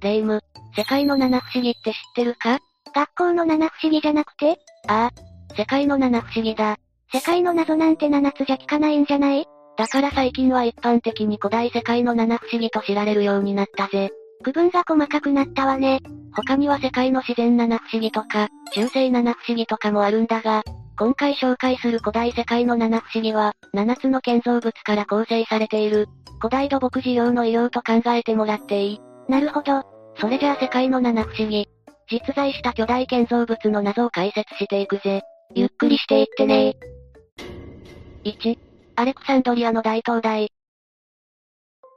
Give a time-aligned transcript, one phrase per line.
[0.00, 0.40] 霊夢。
[0.76, 2.58] 世界の七不思議って知ってるか？
[2.94, 4.58] 学校の七不思議じゃなくて？
[4.88, 5.54] ああ。
[5.56, 6.76] 世界の七不思議だ。
[7.12, 9.44] 世界の謎なんて七つじゃ聞かないんじゃない？
[9.76, 14.10] だから最近は一般的に古代世界の七不思議と知られるようになったぜ。
[14.42, 16.00] 区分が細かくなったわね。
[16.34, 20.62] 他には世界の自然七不思議とか、中世七不思議とかもあるんだが、
[20.98, 26.08] 今回紹介する古代世界の七不思議は、七つの建造物から構成されている、
[26.38, 29.84] 古代土木事業の医療と考えてもらっていいなるほど。
[30.16, 31.68] それじゃあ世界の七不思議。
[32.10, 35.22] 実在した巨大建造物の謎を解説していくぜ。
[35.54, 36.74] ゆっくりしていってね
[38.24, 38.58] 1、
[38.96, 40.50] アレクサンドリアの大灯台。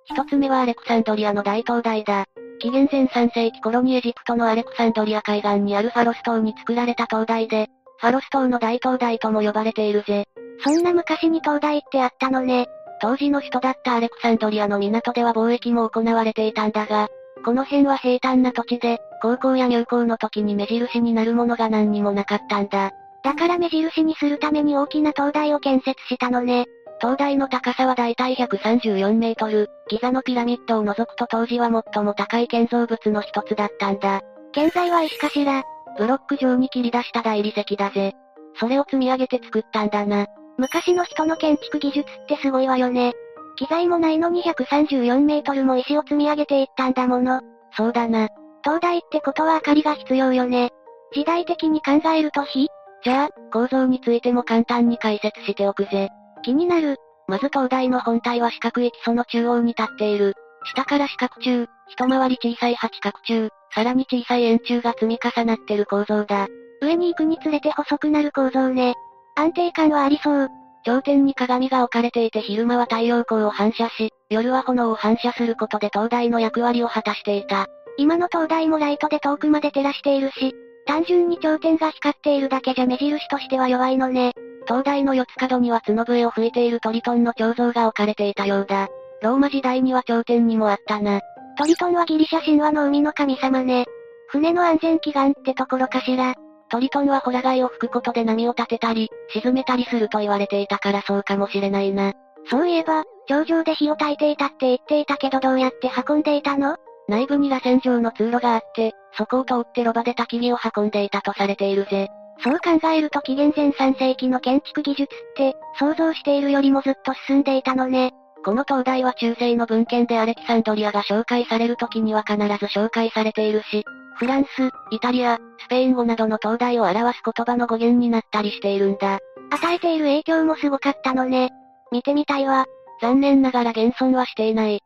[0.05, 2.25] 一つ目はアレクサンドリアの大灯台だ。
[2.59, 10.25] 紀元前3世紀頃にエジプトのアレクサンドリア海岸にあるファロス島に作られた灯台で、ファロス島の大灯台とも呼ばれているぜ。
[10.63, 12.67] そんな昔に灯台ってあったのね。
[13.01, 17.09] 当時の首都だったアレクサンドリアの港では貿易も行われていたんだが、
[17.43, 22.91] この辺は平坦な土地で、航行や入港の時に目印になるものが何にもなかったんだ。
[23.23, 26.65] だから目印にするために大きな灯台を建設したのね。
[26.99, 34.21] 灯台の高さはだいたい134メートル、ギザのピラミッドを除くと当時は最も高い建造物の一つだったんだ。
[34.51, 35.63] 現在は石かしら。
[35.97, 38.13] ブロック状に切り出した大理石だぜ。
[38.59, 40.27] それを積み上げて作ったんだな。
[40.57, 43.13] 昔の人の建築技術ってすごいわよね。
[43.55, 47.41] 機材もないのに134メートルも石を積み上げていったんだもの。
[47.75, 48.29] そうだな。
[48.63, 50.69] 灯台ってことは明かりが必要よね。
[51.13, 52.67] 時代的に考えると火？
[53.03, 56.09] じゃあ、構造についても簡単に解説しておくぜ。
[56.43, 56.97] 気になる。
[57.27, 60.33] まず灯台の本体は四角い基礎の中央に立っている。
[60.65, 66.47] 下から四角柱、一回り小さい八角柱、さらに小さい円柱が積み重なってる構造だ。
[66.81, 68.93] 上に行くにつれて細くなる構造ね。
[69.35, 70.49] 安定感はありそう。
[70.83, 77.67] 頂点に鏡が置かれていて昼間は太陽光を反射し、夜は炎を反射することで灯台の役割を果たしていた。
[77.97, 80.53] 今の灯台もライトで遠くまで照らしているし、
[80.85, 84.33] 単純に頂点が光っているだけじゃ目印としては弱いのね。
[84.65, 88.87] 灯台の四つ角には角笛を吹いているトリトンの彫像が置かれていたようだ。
[89.21, 91.21] ローマ時代には頂点にもあったな。
[91.57, 93.85] トリトンはギリシャ神話の海の神様ね。
[94.27, 96.33] 船の安全祈願ってところかしら。
[96.73, 102.13] トリトンはホラ貝を吹くことで波を立てたり、沈めたりすると言われていたからそうかもしれないな。
[102.49, 106.75] そういえば、頂上で火を焚いていたって言っていたけどどうやって運んでいたの？
[107.07, 112.09] 内部に螺旋状の通路があって、そこを通ってロバで焚き火を運んでいたとされているぜ。
[112.43, 118.13] そう考えると紀元前3世紀の建築技術って、想像しているよりもずっと進んでいたのね。
[118.43, 123.85] この灯台は中世の文献でアレキサンドリアが紹介される時には必ず紹介されているし、
[124.15, 124.47] フランス、
[124.91, 129.19] イタリア、スペイン語などの灯台を表す言葉の語源になったりしているんだ。
[129.51, 131.49] 与えている影響もすごかったのね。
[131.91, 132.65] 見てみたいわ。
[133.01, 134.81] 残念ながら現存はしていない。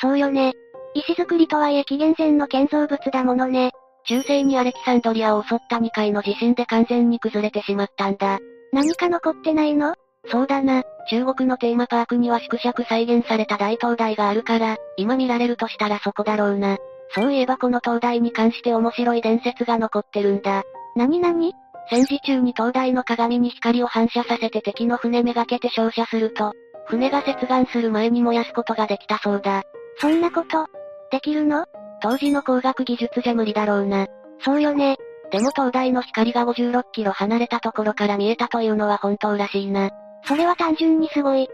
[0.00, 0.52] そうよね。
[0.94, 3.72] 石造りとはいえ紀元前の建造物だものね。
[4.06, 8.38] 中世にアレキサンドリアを襲った2回の地震で完全に崩れてしまったんだ。
[8.72, 9.94] 何か残ってないの？
[10.26, 10.82] そうだな。
[11.10, 16.78] 中国のテーマパークには縮尺再現された大灯台があるから、今見られるとしたらそこだろうな。
[17.14, 20.64] そういえばこの灯台に関して面白い伝説が残ってるんだ。
[20.96, 21.54] なになに
[21.90, 26.52] 戦時中に灯台の鏡に光を反射させて敵の船めがけて照射すると、
[26.86, 29.62] 船が接岸する前に燃やすことができたそうだ。
[29.98, 30.66] そんなこと、
[31.10, 31.66] できるの？
[32.02, 34.06] 当時の工学技術じゃ無理だろうな。
[34.40, 34.96] そうよね。
[35.30, 39.90] でも灯台の光が56キロ離れたところから見えたというのは本当らしいな。
[40.24, 41.48] それは単純にすごい。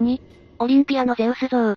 [0.00, 0.20] 2、
[0.58, 1.74] オリンピアのゼウス像。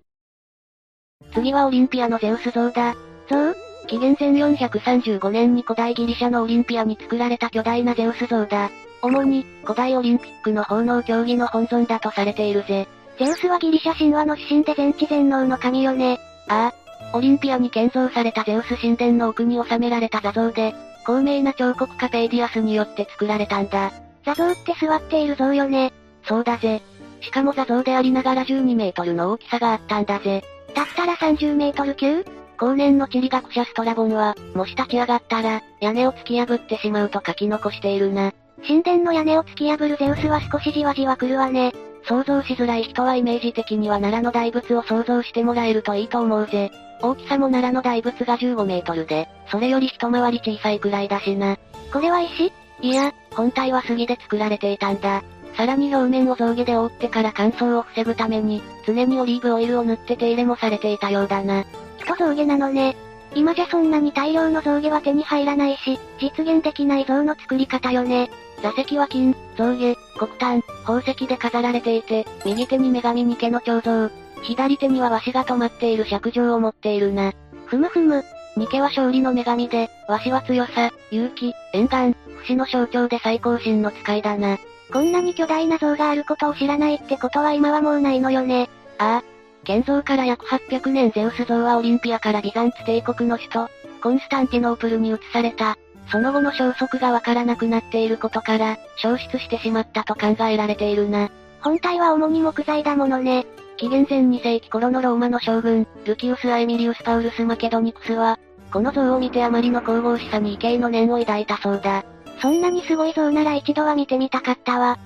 [1.34, 2.96] 次はオリンピアのゼウス像だ。
[3.30, 3.54] 像？
[3.88, 8.70] 紀元前435年に古代ギリシャのオリンピアに作られた巨大なゼウス像だ。
[9.02, 12.88] 主に、古代オリンピックの奉納競技の本尊だとされているぜ。
[13.18, 16.20] ゼウスはギリシャ神話の指針で全知全能の神よね。
[16.48, 16.72] あ
[17.14, 17.18] あ。
[17.18, 20.74] オリンピアに建造されたゼウス神殿の奥に収められた座像で、
[21.06, 23.92] 高名な彫刻家ペイディアスによって作られたんだ。
[24.24, 25.92] 座像って座っている像よね。
[26.24, 26.82] そうだぜ。
[27.22, 30.44] しかも座像でありながら12メートルの大きさがあったんだぜ。
[30.74, 32.26] だったら30メートル級？
[32.58, 38.34] 後年の地理学者ストラボンは、もし立ち上がったら、屋根を突き破ってしまうと書き残しているな。
[38.68, 41.74] 神殿の屋根を突き破るゼウスは少しじわじわ来るわね。
[42.08, 46.72] 想像しづらい人はイメージ的には奈良の大仏を想像してもらえるといいと思うぜ。
[47.02, 51.58] 大きさも奈良の大仏が15メートルで、それより一回り小さいくらいだしな。
[51.92, 52.52] これは石？
[52.82, 55.24] いや、本体は杉で作られていたんだ。
[55.56, 61.66] さらに表面を象牙で覆ってから乾燥を防ぐために、常にオリーブオイルを塗って手入れもされていたようだな。
[62.00, 62.96] 人象牙なのね。
[63.34, 68.30] 今じゃそんなに大量の象牙は手に入らないし、実現できない像の作り方よね。
[68.62, 74.10] 座席は金、象牙、黒炭、宝石で飾られていて、右手に女神ニケの彫像、
[74.44, 77.34] 左手には和紙が止まっている尺状を持っているな。
[77.66, 78.24] ふむふむ。
[78.58, 84.58] ニケは勝利の女神で、わしは強さ、勇気、縁眼、不死の象徴で最高神の使いだな。
[84.92, 88.70] こんなに巨大な像があることを知らないってことは今はもうないのよね。
[88.98, 89.24] ああ。
[89.64, 93.70] 建造から約800年ゼウス像はオリンピアからビザンツ帝国の首都、
[94.02, 95.78] コンスタンティノープルに移された。
[96.12, 101.30] その後の消息がわからなくなっていることから、消失してしまったと考えられているな。
[101.62, 103.46] 本体は主に木材だものね。
[103.78, 108.40] 紀元前2世紀頃のローマの将軍、ルキウス・アエミリウス・パウルス・マケドニクスは、
[108.74, 112.04] この像を見てあまりの神々しさに畏敬の念を抱いたそうだ。
[112.42, 114.98] そんなにすごい像なら一度は見てみたかったわ。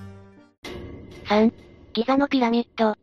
[1.28, 1.52] 3、
[1.92, 2.94] ギザのピラミッド。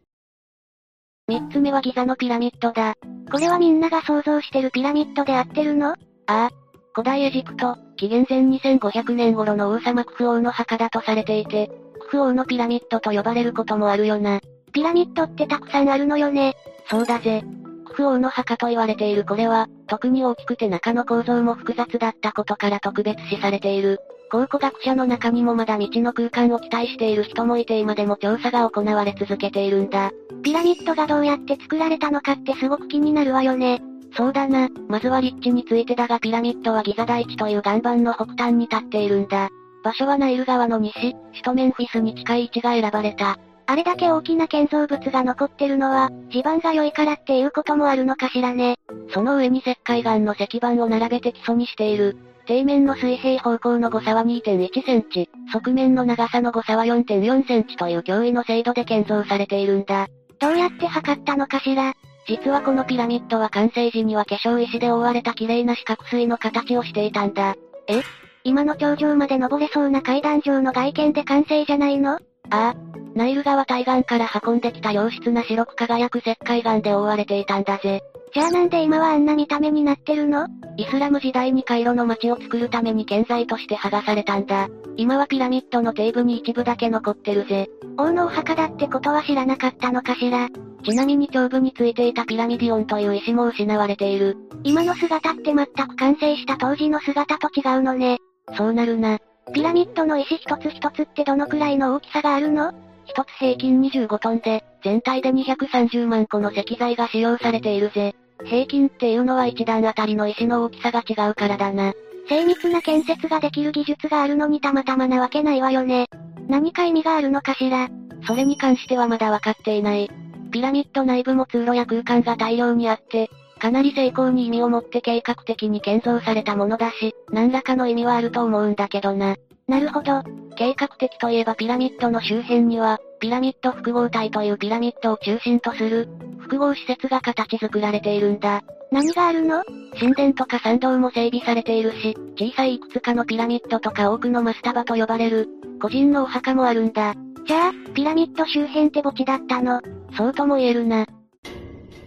[1.28, 2.96] 三つ目はギザのピラミッドだ。
[3.32, 5.92] これはみんなが想像してるピラミッドで合ってるの？
[5.92, 5.96] あ
[6.28, 6.50] あ。
[6.94, 11.72] 古代エジプト、紀元前2500年頃の王様クフ王の墓だとされていて、
[12.02, 14.42] クフ王のピラミッドと呼ばれることもあるよな。
[14.74, 16.56] ピラミッドってたくさんあるのよね。
[16.90, 17.44] そうだぜ。
[17.86, 24.00] クフ王の墓と言われているこれは、特に大きくて中の構造も複雑だったことから特別視されている。
[24.34, 30.10] 考古学者の中にもまだ未知の空間を期待している人もいて今でも調査が行われ続けているんだ。
[30.42, 33.84] ピラミッドがどうやって作られたのかってすごく気になるわよね。
[34.18, 39.50] そうだな、まずは立地についてだがピラミッドはギザ大地という岩盤の北端に立っているんだ。
[39.84, 43.38] 場所はナイル川の西、首都メンフィスに近い位置が選ばれた。
[43.68, 48.78] あれだけ大きな建造物が残ってるのは、地盤が良いからっていうこともあるのかしらね。
[49.14, 52.18] その上に石灰岩の石板を並べて基礎にしている。
[52.48, 60.08] 底面の水平方向の誤差は2.1センチ、側面の長さの誤差は4.4センチという驚異の精度で建造されているんだ。
[60.40, 61.94] どうやって測ったのかしら？
[62.28, 67.56] 実はこのピラミッドは完成時には化粧石で覆われた綺麗な四角錐の形をしていたんだ。
[67.88, 68.02] え？
[68.44, 72.16] 今の頂上まで登れそうな階段状の外見で完成じゃないの？
[72.16, 72.20] あ
[72.50, 72.76] あ。
[73.16, 78.02] ナイル川対岸から運んできた良質な白く輝く石灰岩で覆われていたんだぜ。
[78.34, 80.48] じゃあなんで今はあんな見た目になってるの？
[80.76, 84.70] イスラム時代にカイロの街を作るために建材として剥がされたんだ。
[84.98, 87.70] 今はピラミッドの底部に一部だけ残ってるぜ。
[87.96, 90.50] 王のお墓だってことは知らなかったのかしら？
[90.84, 94.36] ちなみに頂部についていたピラミディオンという石も失われている。
[94.64, 98.18] 今の姿って全く完成した当時の姿と違うのね。
[98.58, 99.20] そうなるな。
[99.54, 102.74] ピラミッドの石一つ一つってどのくらいの大きさがあるの？
[103.06, 108.16] 一つ平均25トンで、全体で230万個の石材が使用されているぜ。
[108.46, 111.94] 平均っていうのは一段あたりの石の大きさが違うからだな。
[112.30, 116.08] 精密な建設ができる技術があるのにたまたまなわけないわよね。
[116.48, 117.90] 何か意味があるのかしら？
[118.26, 120.10] それに関してはまだわかっていない。
[120.52, 123.30] ピラミッド内部も通路や空間が大量にあって、
[123.60, 129.36] かなり成功に意味を持って計画的に建造されたものだし、何らかの意味はあると思うんだけどな。
[129.68, 130.22] なるほど。
[130.56, 138.62] 計画的といえばピラミッドの周辺には、ピラミッド複合体というピラミッドを中心とする、複合施設が形作られているんだ。
[138.92, 139.64] 何があるの？
[140.00, 145.48] 神殿とか参道も整備されているし、小さいいくつかのピラミッドとか多くのマスタバと呼ばれる、
[145.82, 147.16] 個人のお墓もあるんだ。
[147.48, 149.82] じゃあ、ピラミッド周辺って墓地だったの？
[150.16, 151.08] そうとも言えるな。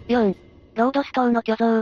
[0.07, 0.35] 4.
[0.75, 1.81] ロードス島の巨像。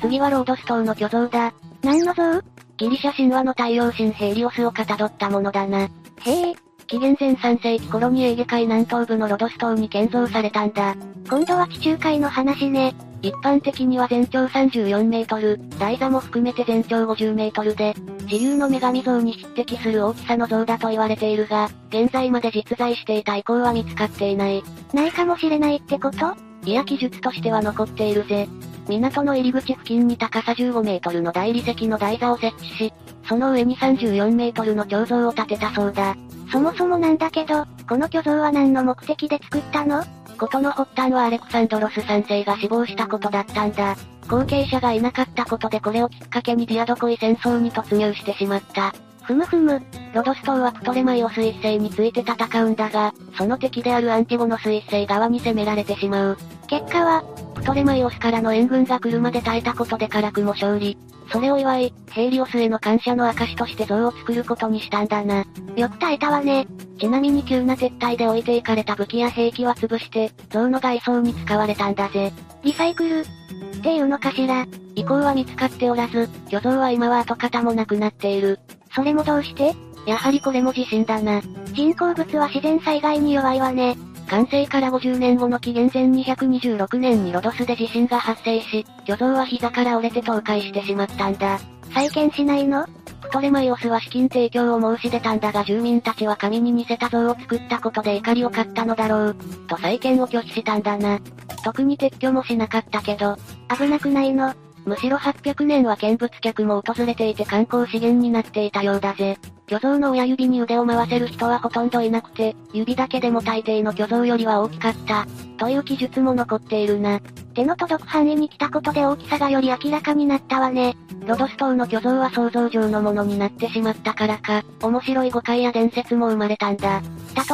[0.00, 1.52] 次はロードス島の巨像だ。
[1.82, 2.40] 何の像？
[2.78, 5.80] ギリシャ神話の太陽神ヘリオスをかたどったものだな。
[5.80, 6.54] へえ、
[6.86, 10.94] 紀元前3世紀頃にエーゲ海南東部のロドス島に建造されたんだ。
[11.28, 12.94] 今度は地中海の話ね。
[13.20, 17.94] 一般的には全長34メートル、台座も含めて全長50メートルで、
[18.30, 24.62] 自由の女神像に匹敵する大きさの像だと言われているが、現在まで実在していた遺構は見つかっていない。
[24.94, 26.36] ないかもしれないってこと？
[26.64, 28.46] いや記述としては残っているぜ。
[28.88, 32.92] 港の入り口付近に高さ15メートルの大理石の台座を設置し、
[33.28, 36.16] その上に34メートルの彫像を建てたそうだ。
[36.50, 40.02] そもそもなんだけど、この巨像は何の目的で作ったの？
[40.38, 43.96] ことの発端はアレクサンドロス3世が死亡したことだったんだ。
[44.28, 48.94] 後継者がいなかったことでこれをきっかけにディアドコイ戦争に突入してしまった。
[49.28, 49.82] ふむふむ。
[50.14, 56.38] ロドス島はプトレマイオス一世について戦うんだが、その敵であるアンティゴノス一世側に攻められてしまう。
[56.66, 57.22] 結果は、
[57.54, 60.96] プトレマイオスからの援軍が来るまで耐えたことで辛くも勝利。
[61.30, 65.44] それを祝い、ヘイリオスへの感謝の証として像を作ることにしたんだな。
[65.76, 66.66] よく耐えたわね。
[66.98, 72.32] ちなみに急な撤退で置いていかれた武器や兵器は潰して、像の外装に使われたんだぜ。
[72.64, 74.66] リサイクルっていうのかしら。
[74.94, 78.58] 遺構は見つかっておらず、巨像は今は跡形もなくなっている。
[78.94, 79.74] それもどうして？
[80.06, 81.40] やはりこれも地震だな。
[81.72, 83.96] 人工物は自然災害に弱いわね。
[84.28, 91.58] 完成から50年後の紀元前226年にロドスで地震が発生し、巨像は膝から折れて倒壊してしまったんだ。
[91.94, 92.86] 再建しないの？
[93.20, 101.18] プトレマイオスは資金提供を申し出たんだが住民たちは神に似せた像を作ったことで怒りを買ったのだろう、と再建を拒否したんだな。
[101.64, 103.36] 特に撤去もしなかったけど、
[103.76, 104.54] 危なくないの？
[104.88, 109.38] むしろ800年は見物客も訪れていて観光資源になっていたようだぜ。
[109.66, 115.26] 巨像の親指に腕を回せる人はほとんどいなくて、指だけでも大抵の巨像よりは大きかった。
[115.58, 117.20] という記述も残っているな。
[117.54, 120.96] 手の届く範囲に来たことで大きさがより明らかになったわね。
[121.26, 127.02] ロドス島の巨像は想像上のものになってしまったからか、面白い誤解や伝説も生まれたんだ。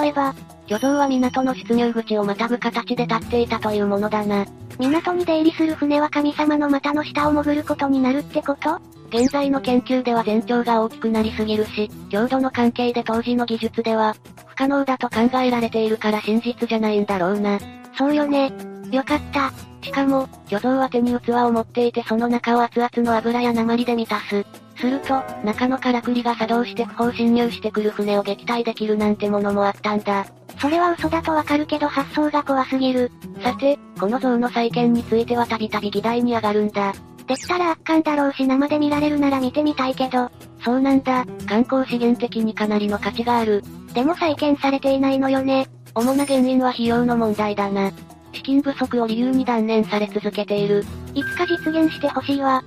[0.01, 0.35] 例えば、
[0.69, 4.47] 巨像は港の出入口をまたぐ形で立っていたというものだな。
[4.79, 8.81] 港に出入りする船は神様の股の下を潜ることになるってこと？
[9.09, 14.17] 現在の研究では全長が大きくなりすぎるし、強度の関係で当時の技術では、
[14.47, 17.61] 不可能だと考えられているから真実じゃないんだろうな。
[17.97, 18.53] そうよね。
[18.91, 19.53] よかった。
[19.83, 24.45] しかも、巨像は手に器を持っていてその中を熱々の油や鉛で満たす。
[24.77, 30.27] すると、中のからくりが作動して不法侵入してくる船を撃退できるなんてものもあったんだ。
[30.61, 33.11] それは嘘だとわかるけど発想が怖すぎる。
[33.43, 36.93] さて、この像の再建についてはたびたび議題に上がるんだ。
[37.27, 40.31] できたら圧巻だろうし生で見られるなら見てみたいけど。
[40.63, 43.63] そうなんだ、観光資源的にかなりの価値がある。
[43.95, 45.67] でも再建されていないのよね。
[45.95, 47.93] 主な原因は費用の問題だな。
[48.33, 50.85] 資金不足を理由に断念され続けている。
[51.15, 52.63] いつか実現してほしいわ。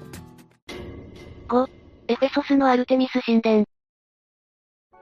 [1.49, 1.67] 5、
[2.09, 3.65] エフェソスのアルテミス神殿。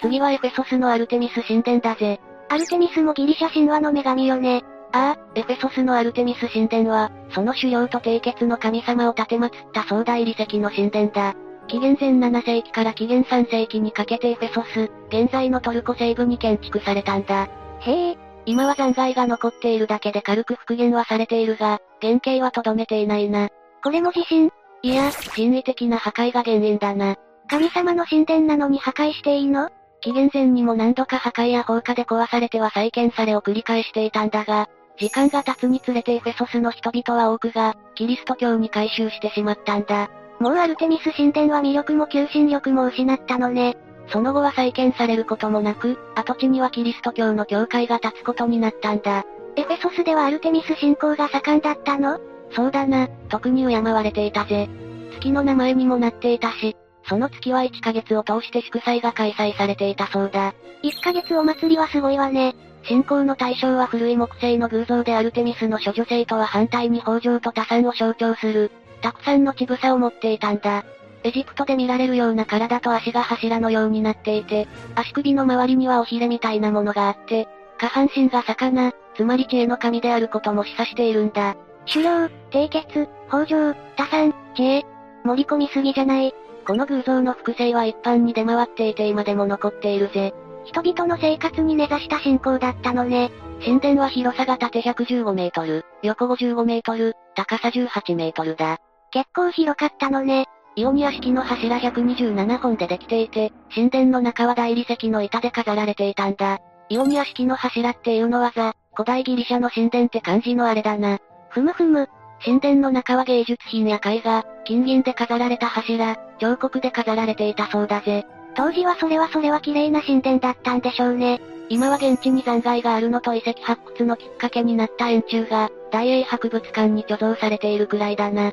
[0.01, 2.19] 次はエフェソスのアルテミス神殿だぜ。
[2.49, 4.63] アルテミスもギリシャ神話の女神よね。
[4.91, 11.35] ああ、エフェソスのアルテミス神殿は、その狩猟と締結の神様を立て祀った壮大理石の神殿だ。
[11.67, 17.47] 紀元前7世紀から紀元3世紀にかけてエフェソス、現在のトルコ西部に建築されたんだ。
[17.81, 23.49] へえ、今は残骸が残っているだけで軽く復元はされているが、原型は留めていないな。
[23.83, 24.49] これも地震
[24.85, 27.15] いや、人為的な破壊が原因だな。
[27.49, 29.71] 神様の神殿なのに破壊していいの？
[30.01, 40.11] 紀元前にも何度か破壊や放火で壊されては再建されを繰り返していたんだが、時間が経つにつれてエフェソスの人々は多くが、キリスト教に改宗してしまったんだ。
[40.39, 43.75] もうアルテミス神殿は魅力も求心力も失ったのね。
[44.09, 49.23] その後は再建されることもなく、跡地にはキリスト教の教会が建つことになったんだ。
[49.55, 52.19] エフェソスではアルテミス信仰が盛んだったの？
[52.55, 54.69] そうだな、特に敬われていたぜ。
[55.13, 56.75] 月の名前にもなっていたし、
[57.07, 60.53] その月は1ヶ月を通して祝祭が開催されていたそうだ。
[60.83, 62.55] 1ヶ月お祭りはすごいわね。
[62.83, 68.71] 信仰の対象は古い木製の偶像でアルテミスの処女性とは反対に豊穣と多産を象徴する、
[69.01, 70.85] たくさんの乳房を持っていたんだ。
[71.23, 77.47] エジプトで見られるような体と足が柱のようになっていて、足首の周りにはおひれみたいなものがあって、
[77.79, 81.55] 下半身が魚、つまり知恵の神であることも示唆しているんだ。
[81.85, 84.85] 狩猟、締結、豊穣、多産、知恵。
[85.23, 86.33] 盛り込みすぎじゃない。
[86.65, 90.33] この偶像の複製は一般に出回っていて今でも残っているぜ。
[90.65, 93.31] 人々の生活に根ざした信仰だったのね。
[93.63, 98.79] 神殿は広さが縦115メートル、横55メートル、高さ18メートルだ。
[99.11, 100.45] 結構広かったのね。
[100.75, 106.59] イオニア式の柱127本でできていて、神殿の中は大理石の板で飾られていたんだ。
[106.89, 111.19] イオニア式の柱っていうのはザ、古代ギリシャの神殿って感じのあれだな。
[111.55, 112.09] ふむふむ。
[112.43, 118.25] 神殿の中は芸術品や絵画、金銀で飾られた柱、彫刻で飾られていたそうだぜ。
[118.57, 121.39] 当時はそれはそれは綺麗な神殿だったんでしょうね。
[121.69, 128.51] 今は現地に残骸があるのと遺跡発掘のきっかけになった円柱が、大英博物館に貯蔵されているくらいだな。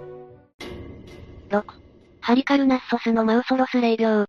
[1.50, 1.64] 6.
[2.20, 4.26] ハリカルナッソスのマウソロス霊廟。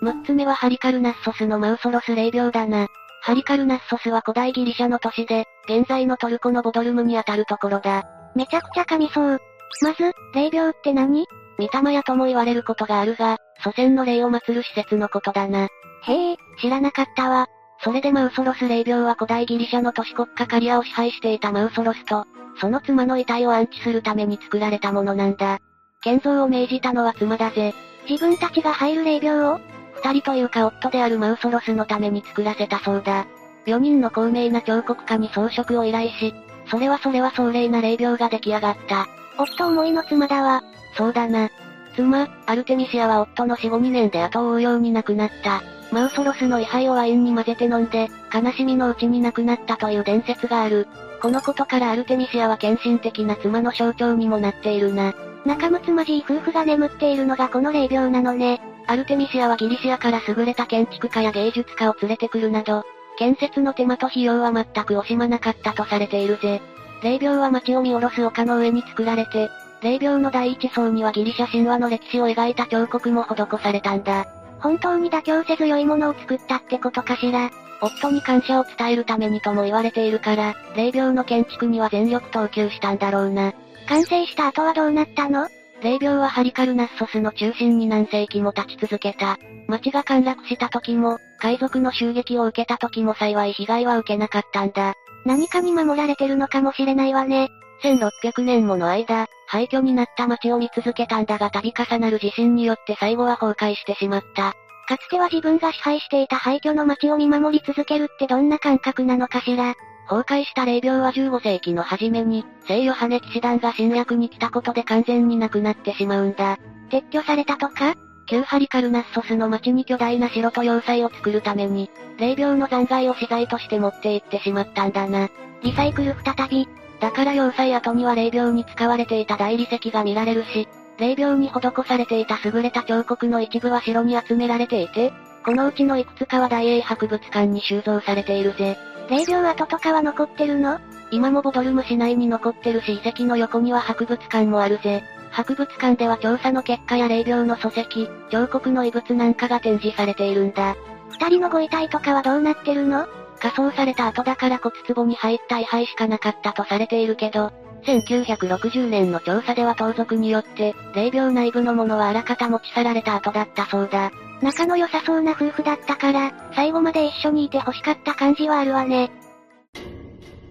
[0.00, 2.86] 6つ目はハリカルナッソスのマウソロス霊廟だな。
[3.22, 8.04] ハリカルナッソスは古代ギリシャの都市で、現在のトルコのボドルムにあたるところだ。
[8.34, 9.38] めちゃくちゃ神そう。
[9.82, 11.26] まず、霊廟って何？
[11.58, 15.68] 御霊屋とも言われることがあるが、祖先の霊を祀る施設のことだな。
[16.04, 17.46] へえ、知らなかったわ。
[17.82, 22.24] それでマウソロス霊廟は古代ギリシャの都市国家カリアを支配していたマウソロスと、
[22.58, 25.58] その妻の遺体を安置するために作られたものなんだ。
[26.02, 27.74] 建造を命じたのは妻だぜ。
[28.08, 29.60] 自分たちが入る霊廟を？
[30.02, 33.26] 二人というか夫であるマウソロスのために作らせたそうだ。
[33.66, 36.34] 4人の高名な彫刻家に装飾を依頼し、
[36.70, 39.06] それはそれは壮麗な霊廟が出来上がった。
[39.38, 40.62] 夫思いの妻だわ。
[40.96, 41.50] そうだな。
[41.96, 45.62] 妻、アルテミシアは夫の死後2年で後を追うように亡くなった。
[45.92, 50.86] マウソロスの位牌をワインに混ぜて飲んで、悲しみのうちに亡くなったという伝説がある。
[51.20, 55.14] このことからアルテミシアは献身的な妻の象徴にもなっているな。
[55.44, 58.60] 仲睦まじい夫婦が眠っているのがこの霊廟なのね。
[58.90, 62.82] アルテミシアはギリシアから優れた建築家や芸術家を連れてくるなど、
[63.20, 66.60] 建設の手間と費用は全く惜しまなかったとされているぜ。
[67.00, 69.48] 霊廟は街を見下ろす丘の上に作られて、
[69.80, 74.26] 霊廟の第一層にはギリシャ神話の歴史を描いた彫刻も施されたんだ。
[74.58, 77.48] 本当に妥協せず良いものを作ったってことかしら。
[77.80, 83.52] 夫に感謝を伝えるためにとも言われているから、霊廟の建築には全力投球したんだろうな。
[83.88, 85.46] 完成した後はどうなったの？
[85.82, 89.38] 霊廟はハリカルナッソスの中心に何世紀も立ち続けた。
[89.66, 94.94] 町が陥落した時も、海賊の襲撃を受けた時も幸い被害は受けなかったんだ。
[95.24, 97.48] 何かに守られてるのかもしれないわね。
[97.82, 104.54] 1600年もの間、廃墟になった町を見続けたんだが度重なる地震によって最後は崩壊してしまった。
[104.86, 109.74] かつては自分が支配していた廃墟の町を見守り続けるってどんな感覚なのかしら。
[110.10, 116.58] 崩壊した霊廟は15世紀の初めに、聖ヨハネ騎士団が侵略に来たことで完全になくなってしまうんだ。
[116.90, 117.94] 撤去されたとか？
[118.26, 125.28] 旧ハリカルナッソスの町に巨大な城と要塞を作るために、霊廟の残骸を資材として持って行ってしまったんだな。
[125.62, 126.68] リサイクル再び。
[127.00, 130.66] だから要塞跡には霊廟に使われていた大理石が見られるし、
[130.98, 135.12] 霊廟に施されていた優れた彫刻の一部は城に集められていて、
[135.44, 138.76] このうちのいくつかは大英博物館に収蔵されているぜ。
[139.10, 140.78] 霊廟跡とかは残ってるの？
[141.10, 145.02] 今もボドルム市内に残ってるし遺跡の横には博物館もあるぜ。
[145.32, 150.76] 博物館では調査の結果や霊廟の礎石、彫刻の遺物なんかが展示されているんだ。
[151.10, 153.08] 二人のご遺体とかはどうなってるの？
[153.40, 157.52] 火葬された後だから骨壺に入った遺灰しかなかったとされているけど、
[157.86, 164.12] 1960年の調査では盗賊によって、霊廟内部のものはあらかた持ち去られた後だったそうだ。
[164.42, 169.10] 仲の良さそうな夫婦だったから、最後まで一緒にいて欲しかった感じはあるわね。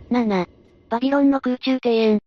[0.10, 0.48] 7.
[0.90, 2.20] バビロンの空中庭園。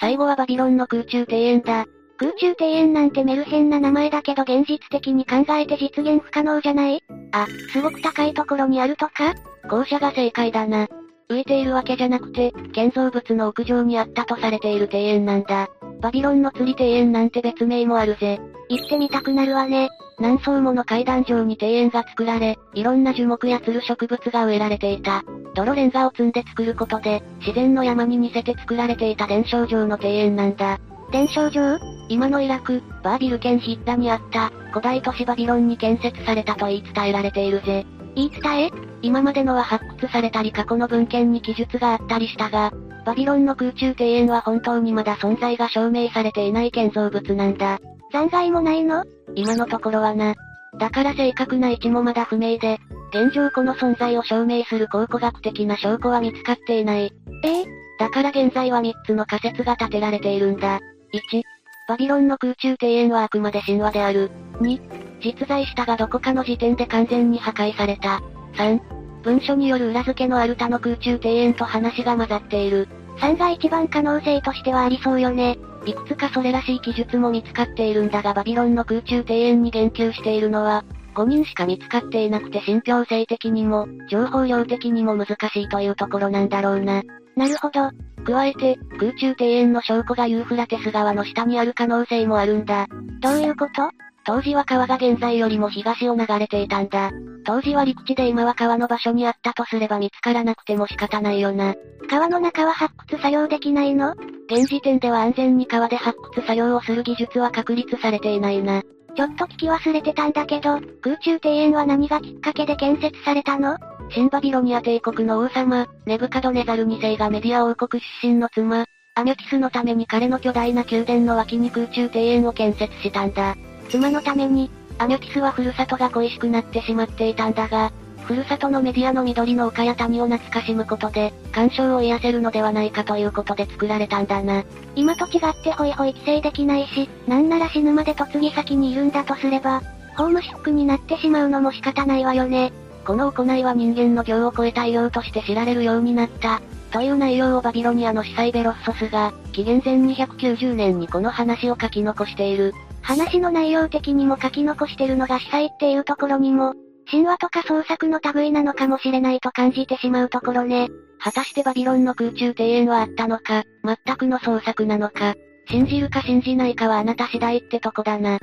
[0.00, 1.86] 最後はバビロンの空中庭園だ。
[2.16, 7.02] 空中庭園なんてメルヘンな名前だけど現実的に考えて実現不可能じゃない？
[7.32, 9.34] あ、すごく高いところにあるとか？
[9.68, 10.88] 校舎が正解だな。
[11.30, 15.68] 浮いているわけじゃなくて、建造物の屋上にあったとされている庭園なんだ。
[16.00, 18.40] バビロンの釣り庭園なんて別名もあるぜ。
[18.70, 19.90] 行ってみたくなるわね。
[20.18, 25.22] 何層もの階段状に庭園が作られ、いろんな樹木やつる植物が植えられていた。
[25.54, 30.78] 泥レンガを積んで作ることで、自然の山に似せて作られていた伝承状の庭園なんだ。
[31.12, 37.84] 伝承状今のイラク、バービル県ヒッラにあった、古代都市バビロンに建設されたと言い伝えられているぜ。
[38.18, 42.72] 言い伝え今までのは発掘されたり過去の文献に記述があったりしたが、
[43.06, 47.78] バビロンの空中庭園は本当にまだ存在が証明されていない建造物なんだ。
[48.12, 49.04] 残骸もないの？
[49.36, 50.34] 今のところはな。
[50.78, 52.78] だから正確な位置もまだ不明で、
[53.10, 57.12] 現状この存在を証明する考古学的な証拠は見つかっていない。
[57.44, 57.60] え？
[57.60, 57.66] え
[58.00, 60.80] だから現在は3つの仮説が立てられているんだ。
[61.12, 61.42] 1、
[61.88, 64.30] バビロンの空中庭園はあくまで神話である。
[64.60, 64.78] 2、
[65.24, 68.20] 実在したがどこかの時点で完全に破壊された。
[68.58, 72.88] 3、文書による裏付けのある他の空中庭園と話が混ざっている。
[73.20, 75.56] 3が一番可能性としてはありそうよね。
[75.86, 87.02] いくつかそれらしい記述も見つかっているんだがバビロンの空中庭園に言及しているのは、5人しか見つかっていなくて信憑性的にも、情報量的にも難しいというところなんだろうな。
[87.38, 87.90] なるほど。
[88.24, 92.88] 加えて、空中庭園の証拠がユーフラテス川の下にある可能性もあるんだ。
[93.20, 93.90] どういうこと？
[94.24, 97.12] 当時は川が現在よりも東を流れていたんだ。
[97.46, 101.74] 当時は陸地で今は川の場所にあったとすれば見つからなくても仕方ないよな。
[102.10, 104.14] 川の中は発掘作業できないの？
[104.50, 108.82] 現時点では安全に川で発掘作業をする技術は確立されていないな。
[109.16, 113.78] ちょっと聞き忘れてたんだけど、空中庭園は何がきっかけで建設されたの？
[114.10, 123.54] 新バビロニア帝国の王様、ネブカドネザル2世がメディア王国出身の妻、アミュティスのために彼の巨大な宮殿の脇に空中庭園を建設したんだ。
[123.90, 127.92] 妻のために、アミュティスはふるさとが恋しくなってしまっていたんだが、
[128.24, 134.64] ふるさとのメディアの緑の丘や谷を懐かしむことで、干渉を癒せるのではないかということで作られたんだな。
[134.96, 139.82] 今と違ってホイホイ規制できないし、なんなら死ぬまで嫁ぎ先にいるんだとすれば、
[140.16, 142.72] ホームシックになってしまうのも仕方ないわよね。
[143.08, 146.60] この行いは人間の行を超えた異様として知られるようになった。
[146.90, 152.74] という内容をバビロニアの司祭ベロッソスが、紀元前290年にこの話を書き残している。
[153.00, 156.74] 話の内容的にも書き残してるのが司祭っていうところにも、
[157.10, 160.88] 神話とか創作の類なのかもしれないと感じてしまうところね。
[161.18, 163.64] 果たしてバビロンの空中庭園はあったのか、
[164.04, 165.34] 全くの創作なのか、
[165.70, 168.38] 信じるか信じないかはあなた次第ってとこだな。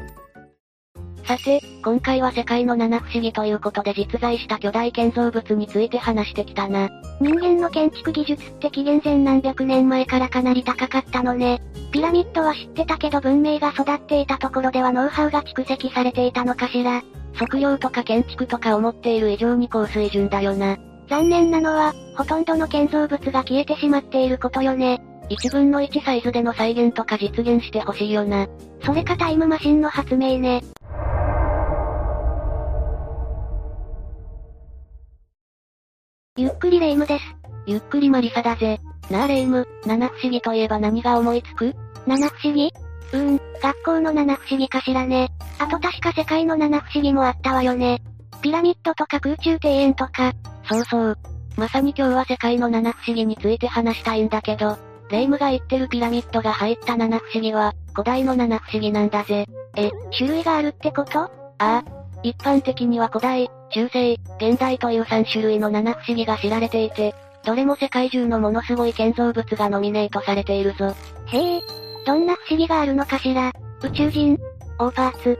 [1.27, 6.89] さて、今回は世界の七不思議ということで実在した巨大建造物について話してきたな。
[7.19, 11.61] 人間の建築技術って紀元前何百年前からかなり高かったのね。
[11.91, 17.01] ピラミッドは知ってたけど文明が育っていたところではノウハウが蓄積されていたのかしら。
[17.33, 20.77] 測量とか建築とか思っている以上に高水準だよな。
[21.09, 25.01] 残念なのは、ほとんどの建造物が消えてしまっていることよね。
[25.29, 28.47] 1分の1サイズでの再現とか実現してほしいよな。
[28.83, 30.61] それかタイムマシンの発明ね。
[36.37, 37.23] ゆっくりレ夢ムです。
[37.65, 38.81] ゆっくりマリサだぜ。
[39.09, 41.73] なあレイム、七不思議といえば何が思いつく？
[42.05, 42.73] 七不思議？
[43.13, 45.29] うーん、学校の七不思議かしらね。
[45.59, 48.01] あと確か世界の七不思議もあったわよね。
[48.41, 50.33] ピラミッドとか空中庭園とか。
[50.69, 51.17] そうそう。
[51.55, 54.77] まさに今日は世界の七不思議について話したいんだけど、
[55.09, 59.47] レイムが言ってるピラミッドが入った七不思議は、古代の七不思議なんだぜ。
[59.77, 61.21] え、種類があるってこと？
[61.21, 61.83] ああ。
[62.23, 70.95] 一般的には古代、中世、現代という3種類の七不思議が知られていて、どれも世界中のものすごい建造物がノミネートされているぞ。
[71.27, 71.61] へえ、
[72.05, 73.51] どんな不思議があるのかしら？
[73.83, 74.37] 宇宙人
[74.79, 75.39] オーパーツ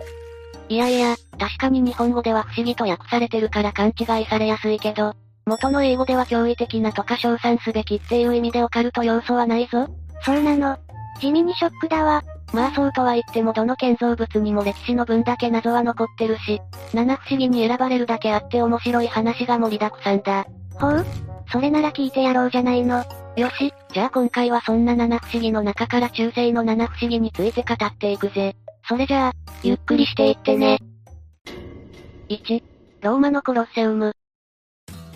[0.70, 5.14] いやいや、確かに日本語では不思議と訳されてるから勘違いされやすいけど、
[5.46, 9.88] 元の英語では驚異的なとか称賛すべきっていう意味でオカルト要素はないぞ。
[10.22, 10.78] そうなの。
[11.22, 12.24] 地味にショックだわ。
[12.54, 16.62] まあそうとは言ってもどの建造物にも歴史の分だけ謎は残ってるし、
[16.94, 20.46] 七不思議に選ばれるだけあって面白い話が盛りだくさんだ。
[20.80, 21.06] ほう？
[21.52, 23.04] それなら聞いてやろうじゃないの。
[23.36, 28.56] よし、じゃあ今回はそんな七不思議の中から中世の七不思議について語っていくぜ。
[28.88, 29.32] それじゃあ、
[29.64, 30.80] ゆっくりしていってね。
[32.30, 32.64] 1、
[33.02, 34.14] ローマのコロッセウム。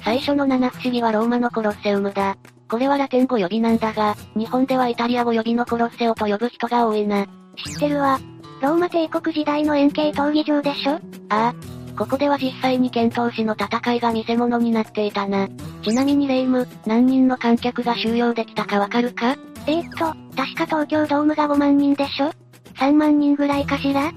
[0.03, 2.35] 最初の七不思議はローマのコロッセウムだ。
[2.69, 7.25] これはラテン語呼びなんだが、日本ではイタリア語呼びのコロッセオと呼ぶ人が多いな。
[7.65, 8.19] 知ってるわ。
[8.62, 10.93] ローマ帝国時代の円形闘技場でしょ？
[10.93, 11.53] ああ。
[11.97, 15.47] ここでは実際に剣闘士の戦いが見せ物になっていたな。
[15.84, 19.36] ちなみにレイム、何人の観客が収容できたかわかるか？
[19.65, 19.97] えー、っと、
[20.36, 22.32] 確か東京ドームが5万人でしょ
[22.75, 24.12] ?3 万人ぐらいかしら？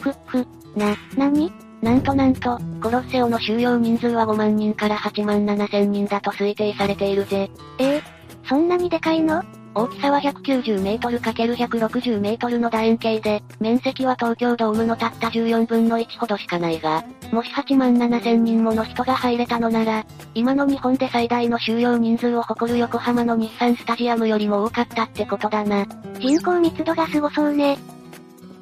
[0.00, 1.50] ふ、ふ、な、なに
[1.84, 7.50] なんとなんと、コロッセオの収容人数は5万人から8万7千人だと推定されているぜ。
[7.78, 8.02] えー、
[8.48, 9.44] そんなにでかいの？
[9.74, 25.84] 大きさは190メートル ×160 メートルの楕円形で、面積は東京ドームのたった14分の1ほどしかないが、もし8万7千人もの人が入れたのなら、今の日本で最大の収容人数を誇る横浜の日産スタジアムよりも多かったってことだな。
[26.18, 27.76] 人口密度がすごそうね。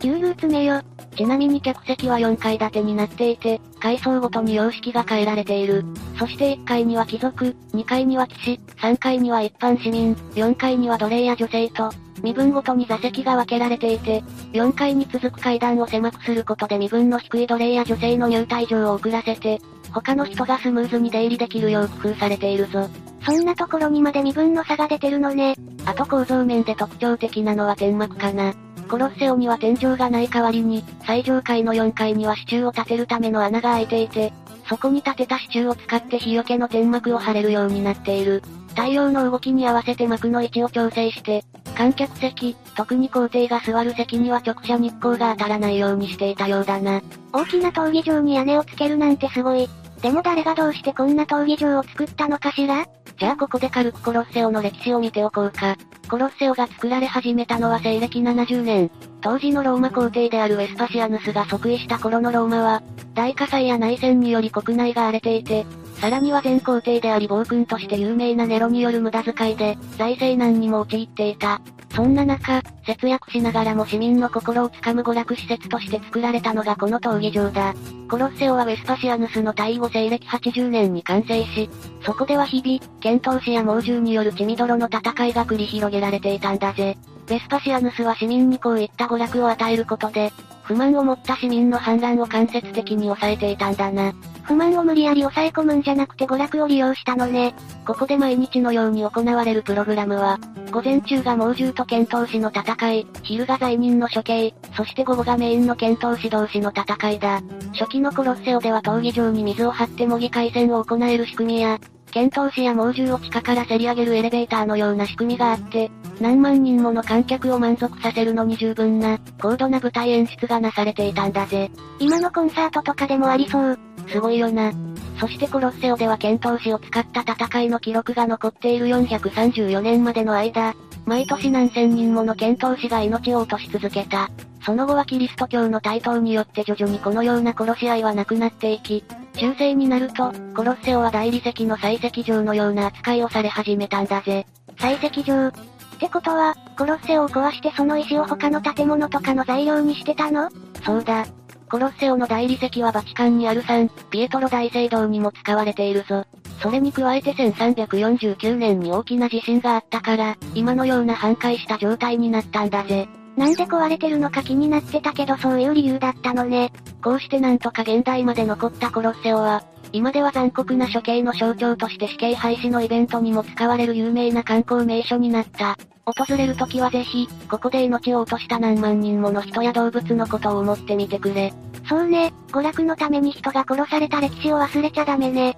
[0.00, 0.82] 牛乳詰めよ。
[1.16, 5.84] ちなみに客席は4階建てになっていて、階層ごとに様式が変えられている。
[6.18, 11.90] そして1階には貴族、2階には騎士、3階には一般市民、4階には奴隷や女性と、
[12.22, 14.22] 身分ごとに座席が分けられていて、
[14.52, 19.60] 4階に続く階段を狭くすることで身分の低い奴隷や女性の入退場を遅らせて、
[19.92, 22.88] 他の人がスムーズに出入りできるよう工夫されているぞ。
[23.24, 25.54] そんなところにまで身分の差が出てるのね。
[25.84, 28.54] あと構造面で特徴的なのは天幕かな。
[28.88, 34.32] コロッセオには天井がない代わりに、最上階の4階には支柱を立てるための穴が開いていて、
[34.68, 38.42] そこに立てた支柱を使って日よけの天幕を張れるようになっている。
[38.70, 41.44] 太陽の動きに合わせて幕の位置を調整して、
[41.76, 47.02] 観客席、特に皇帝が座る席には直射日光が当たらないようにしていたようだな。
[47.32, 49.68] 大きな闘技場に屋根をつけるなんてすごい。
[50.02, 52.86] でも誰がどうしてこんな闘技場を作ったのかしら？
[53.18, 55.76] じゃあここで軽くコロッセオの歴史を見ておこうか。
[56.10, 58.90] コロッセオが作られ始めたのは西暦70年。
[59.20, 62.82] 当時のローマ皇帝であるウエスパシアヌスが即位した頃のローマは、
[63.14, 65.64] 大火災や内戦により国内が荒れていて、
[66.02, 71.60] さらには前皇帝であり暴君として有名なネロによる無駄遣いで、財政難にも陥っていた。
[71.94, 77.72] そんな中、節約しながらも市民の心をつかむ娯楽施設として作られたのがこの闘技場だ。
[78.10, 81.70] コロッセオはウェスパシアヌスの退位後西暦80年に完成し、
[82.04, 86.98] そこでは日々、剣闘士や猛獣による血みどろの戦いが繰り広げられていたんだぜ。
[87.26, 90.32] ベスパシアヌスは市民にこういった娯楽を与えることで、
[90.64, 94.12] 不満を持った市民の反乱を間接的に抑えていたんだな。
[94.42, 97.54] 不満を無理やり抑え込むんじゃなくて娯楽を利用したのね。
[97.86, 100.38] ここで毎日のように行われるプログラムは、
[100.70, 107.40] 午前中が猛獣と剣闘士の戦い、昼が罪人の処刑、そして午後がメインの剣闘士同士の戦いだ。
[107.72, 111.78] 初期のコロッセオでは闘技場に水を張って模擬回戦を行える仕組みや、
[112.12, 121.70] 剣闘士や猛獣を地下からせり上げるエレベーターのような仕組みがあって、何万人もの観客を満足させるのに十分な、高度な舞台演出がなされていたんだぜ。
[121.98, 123.78] 今のコンサートとかでもありそう。
[124.08, 124.72] すごいよな。
[125.18, 130.74] そしてコロッセオでは剣闘士を使った戦いの記録が残っている434年までの間、
[131.06, 134.28] 毎年何千人もの剣闘士が命を落とし続けた。
[134.64, 144.46] その後はキリスト教の台頭によって徐々にこのような殺し合いはなくなっていき、中世になると、コロッセオは大理石の採石場のような扱いをされ始めたんだぜ。
[144.76, 145.52] 採石場っ
[145.98, 150.48] てことは、コロッセオを壊してその石を他の建物とかの材料にしてたの？
[150.84, 151.26] そうだ。
[151.68, 156.24] コロッセオの大理石はバチカンにあるサン、ピエトロ大聖堂にも使われているぞ。
[156.60, 163.08] それに加えて1349年に大きな地震があったから、今のような半壊した状態になったんだぜ。
[163.36, 166.70] なんで壊れてるのか気になってたけどそういう理由だったのね。
[167.02, 175.76] こうしてなんとか現代まで残ったコロッセオは、今では残酷な処刑の象徴として死刑廃止のイベントにも使われる有名な観光名所になった。
[176.04, 181.52] 訪れる時はぜひ、ここで命を落とした何万人もの人や動物のことを思ってみてくれ。
[181.88, 185.56] そうね、娯楽のために人が殺された歴史を忘れちゃダメね。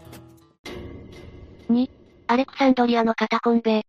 [1.71, 1.89] 2、
[2.27, 3.85] アレクサンドリアのカタコンベ。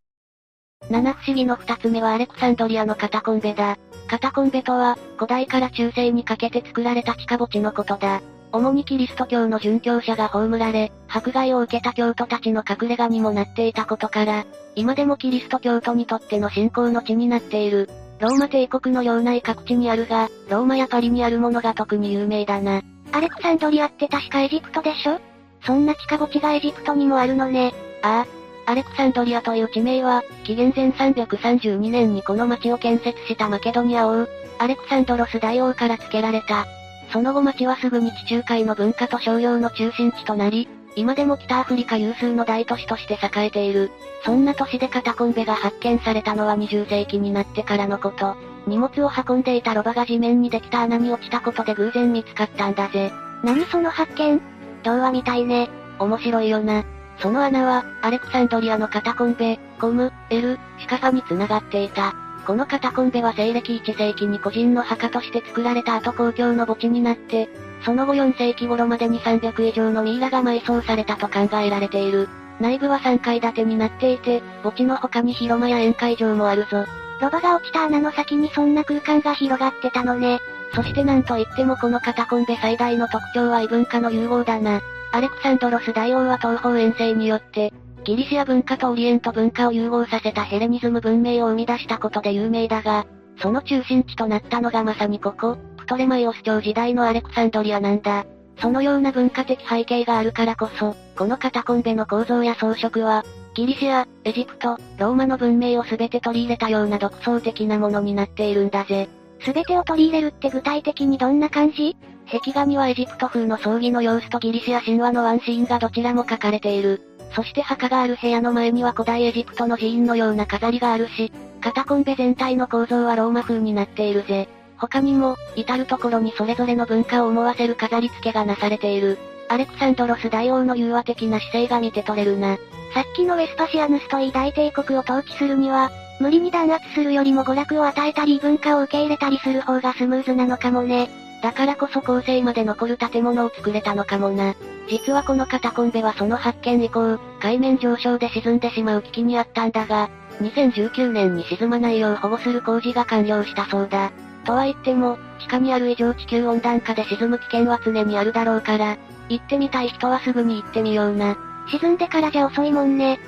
[0.90, 3.78] 七不思議の二つ目はアレクサンドリアのカタコンベだ。
[4.08, 8.22] カタコンベとは、古代から中世にかけて作られた地下墓地のことだ。
[8.52, 17.90] 主にキリスト教の殉教者が葬られ、迫害を受けた教徒たちの隠れ家にもなっていたことから、今でもキリスト教徒にとっての信仰の地になっている。
[18.20, 22.82] ローマ帝国の領内各地にあるが、ローマやパリにあるものが特に有名だな。
[23.12, 25.20] アレクサンドリアって確かエジプトでしょ？
[25.66, 27.74] そんな地下墓地がエジプトにもあるのね。
[28.04, 28.35] ああ。
[28.68, 36.66] アレクサンドリアという地名は、紀元前332年にこの町を建設したマケドニア王、アレクサンドロス大王から付けられた。
[37.12, 43.92] その後町はすぐに地中海の文化と商用の中心地となり、今でも北アフリカ有数の大都市として栄えている。
[44.24, 48.36] そんな都市でカタコンベが発見されたのは20世紀になってからのこと。
[48.66, 53.12] 荷物を運んでいたロバが地面にできた穴に落ちたことで偶然見つかったんだぜ。
[53.44, 54.42] 何その発見？
[54.84, 55.70] 童話みたいね。
[56.00, 56.84] 面白いよな。
[57.20, 62.14] その穴は、アレクサンドリアのカタコンベ、コム、エル、シカファに繋がっていた。
[62.46, 67.50] このカタコンベは西暦1世紀に個人の墓として作られた後公共の墓地になって、
[67.84, 72.30] その後4世紀頃までに300以上のミイラが埋葬されたと考えられている。
[72.60, 76.86] 内部は3階建てになっていて、墓地の他に広間や宴会場もあるぞ。
[77.22, 80.40] ロバが落ちた穴の先にそんな空間が広がってたのね。
[80.74, 84.82] そしてなんといってもこのカタコンベ最大の特徴は異文化の融合だな。
[85.16, 87.72] アレクサンドロス大王は東方遠征によって、
[88.04, 98.26] ギリシア文化とオリエント文化を融合させたヘレニズム文明を生み出したことで有名だが、その中心地となったのがまさにここ、プトレマイオス朝時代のアレクサンドリアなんだ。
[98.60, 103.24] そのような文化的背景があるからこそ、このカタコンベの構造や装飾は、
[103.54, 109.08] ギリシア、エジプト、ローマの文明を全て取り入れたような独創的なものになっているんだぜ。
[109.46, 111.96] 全てを取り入れるって具体的にどんな感じ？
[112.32, 117.02] 壁画にはエジプト風の葬儀の様子とギリシア神話のワンシーンがどちらも書かれている。
[117.36, 124.48] そして墓がある部屋の前には古代エジプトの寺院のような飾りがあるし、カタコンベ全体の構造はローマ風になっているぜ。
[124.78, 129.18] 他にも、至るところにそれぞれの文化を思わせる飾り付けがなされている。
[129.48, 132.58] アレクサンドロス大王の融和的な姿勢が見て取れるな。
[132.94, 141.25] さっきのウェスパシアヌスといい大帝国を統治するには、無理に弾圧するよりも娯楽を与えたり文化を受け入れたりする方がスムーズなのかもね。
[141.46, 144.56] だからこそ後世まで残る建物を作れたのかもな。
[144.90, 150.10] 実はこのカタコンベはその発見以降、海面上昇で沈んでしまう危機にあったんだが、
[150.42, 154.12] 2019年に沈まないよう保護する工事が完了したそうだ。
[154.44, 158.98] とは言っても、地下にある異常地球温暖化で沈む危険は常にあるだろうから、
[159.30, 161.38] 行ってみたい人はすぐに行ってみような。
[161.70, 163.20] 沈んでからじゃ遅いもんね。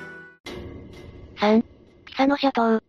[1.36, 1.62] 3、
[2.04, 2.82] ピサノシャ島。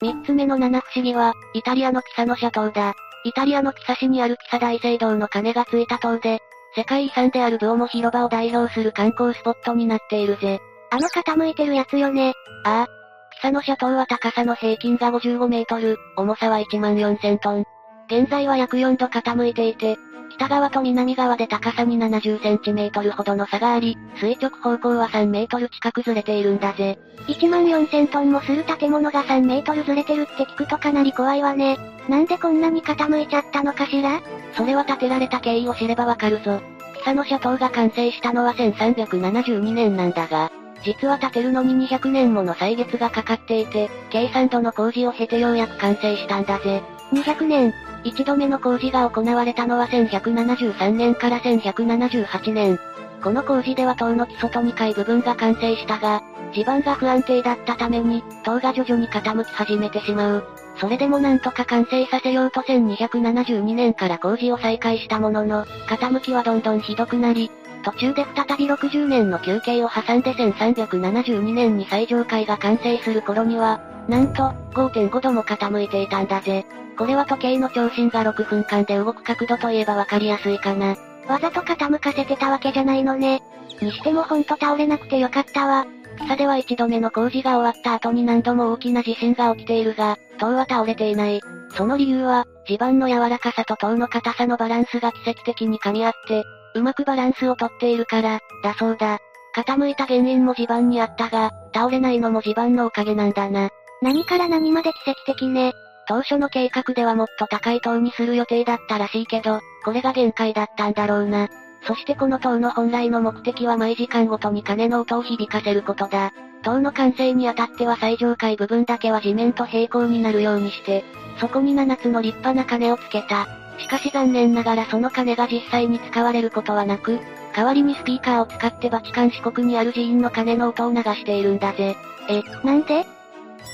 [0.00, 2.94] 三つ目の七不思議は、イタリアのピサノシャ島だ。
[3.24, 6.40] イタリアのピサ市にあるピサ大聖堂の鐘がついた塔で、
[6.74, 10.60] 世界遺産であるブオモ広場を代表する観光スポットになっているぜ。
[10.90, 12.32] あの傾いてるやつよね。
[12.64, 12.86] ああ。
[13.32, 17.64] ピサの斜塔は高さの平均が55メートル、重さは1万4000トン。
[18.06, 19.96] 現在は約4度傾いていて、
[20.40, 26.98] 北側と南側で高さに70センチメートルほどの差があり、垂直方向は3メートル近くずれているんだぜ。
[27.26, 31.76] 1万4000トンもする建物が3メートルずれてるって聞くとかなり怖いわね。
[32.08, 34.22] なんでこんなに傾いちゃったのかしら？
[34.56, 36.58] それは建てられた経緯を知ればわかるぞ。
[36.94, 40.50] ピサの斜塔が完成したのは1372年なんだが、
[40.82, 46.82] 実は建てるのに200年もの歳月がかかっていて、計算度の工事を経てようやく完成したんだぜ。
[47.12, 52.78] 200年一度目の工事が行われたのは1173年から1178年。
[53.22, 56.22] この工事では塔の基礎と2階部分が完成したが、
[56.54, 60.44] 地盤が不安定だったために、塔が徐々に傾き始めてしまう。
[60.80, 67.50] それでもなんとか完成させようと1272年から工事を再開したものの、傾きはどんどんひどくなり、
[67.84, 76.66] 途中で再び60年の休憩を挟んで1372年に最上階が完成する頃には、なんと、5.5度も傾いていたんだぜ。
[76.98, 80.96] これは時計の長針が6分間で動く角度といえばわかりやすいかな。
[81.28, 83.40] わざと傾かせてたわけじゃないのね。
[83.80, 85.86] にしてもほんと倒れなくてよかったわ。
[86.18, 91.40] ピサでは一度目の工事が終わった後に何度も大きな地震が起きているが、塔は倒れていない。
[91.76, 96.42] その理由は、地盤の柔らかさと塔の硬さのバランスが奇跡的に噛み合って、
[96.74, 99.18] うまくバランスをとっているから、だそうだ。
[99.56, 103.70] 傾いた原因も地盤にあったが、倒れないのも地盤のおかげなんだな。
[104.02, 105.72] 何から何まで奇跡的ね。
[106.08, 111.48] 当初の計画ではもっと高い塔にする予定だったらしいけど、これが限界だったんだろうな。
[111.86, 116.32] そしてこの塔の本来の目的は毎時間ごとに鐘の音を響かせることだ。
[116.62, 121.04] 塔の完成にあたっては最上階部分だけは地面と平行になるようにして、
[121.38, 123.46] そこに7つの立派な鐘をつけた。
[123.78, 127.18] しかし残念ながらその鐘が実際に使われることはなく、
[127.54, 131.96] 代わりにスピーカーを使ってバチカン四国にある寺院の鐘の音を流しているんだぜ。
[132.28, 133.06] え、なんで？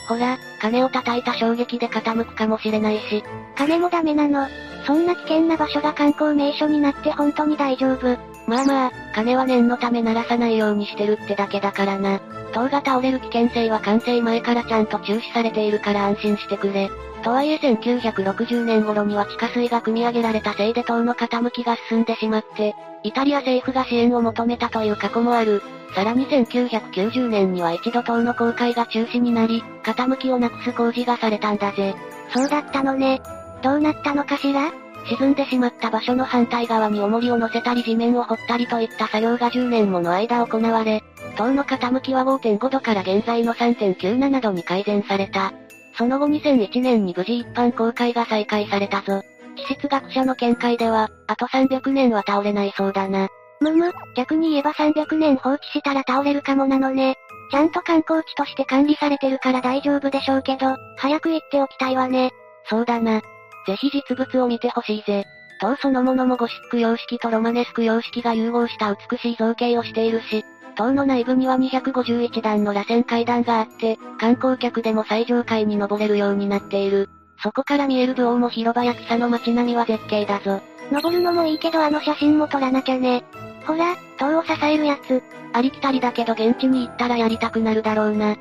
[0.09, 3.25] ほら、金を叩いた衝撃で傾くかもしれないし。
[3.57, 4.46] 金もダメなの。
[4.87, 8.36] そんな危険な場所が観光名所になって本当に大丈夫。
[8.46, 12.20] まあまあ、鐘は念のため鳴らさないようにしてるってだけだからな。
[12.52, 16.90] 塔が倒れる危険性は完成前からちゃんと注視されているから安心してくれ。
[17.22, 25.62] とはいえ1960年頃には地下水が汲み上げられたせいで塔の傾きが進んでしまって、イタリア政府が支援を求めたという過去もある。
[25.94, 31.94] さらに1990年には一度塔の公開が中止になり、傾きをなくす工事がされたんだぜ。
[32.32, 33.20] そうだったのね。
[33.62, 34.70] どうなったのかしら？
[35.08, 41.02] 沈んでしまった場所の反対側に重りを乗せたり地面を掘ったりといった作業が10年もの間行われ、
[41.36, 45.52] 塔の傾きは5.5度から現在の3.97度に改善された。
[45.96, 49.22] その後2001年に無事一般公開が再開されたぞ。
[49.56, 53.28] 地質学者の見解では、あと300年は倒れないそうだな。
[53.60, 57.16] むむ、逆に言えば300年放置したら倒れるかもなのね。
[57.50, 62.32] ちゃんと観光地として管理されてるから大丈夫でしょうけど、早く行っておきたいわね。
[62.68, 63.22] そうだな。
[63.66, 65.26] ぜひ実物を見てほしいぜ。
[65.61, 70.44] 塔そのものもゴシック様式とロマネスク様式が融合した美しい造形をしているし、
[70.76, 77.09] 塔の内部には251段の螺旋階段があって、観光客でも最上階に登れるようになっている。
[77.42, 80.61] そこから見える武王も広場や草の街並みは絶景だぞ。
[80.92, 83.24] 登るのもいいけどあの写真も撮らなきゃね。
[83.66, 85.22] ほら、塔を支えるやつ。
[85.52, 88.37] ありきたりだけど現地に行ったらやりたくなるだろうな。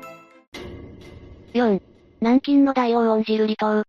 [1.54, 1.80] 4.
[2.20, 3.84] 南京の大王恩寺瑠璃島。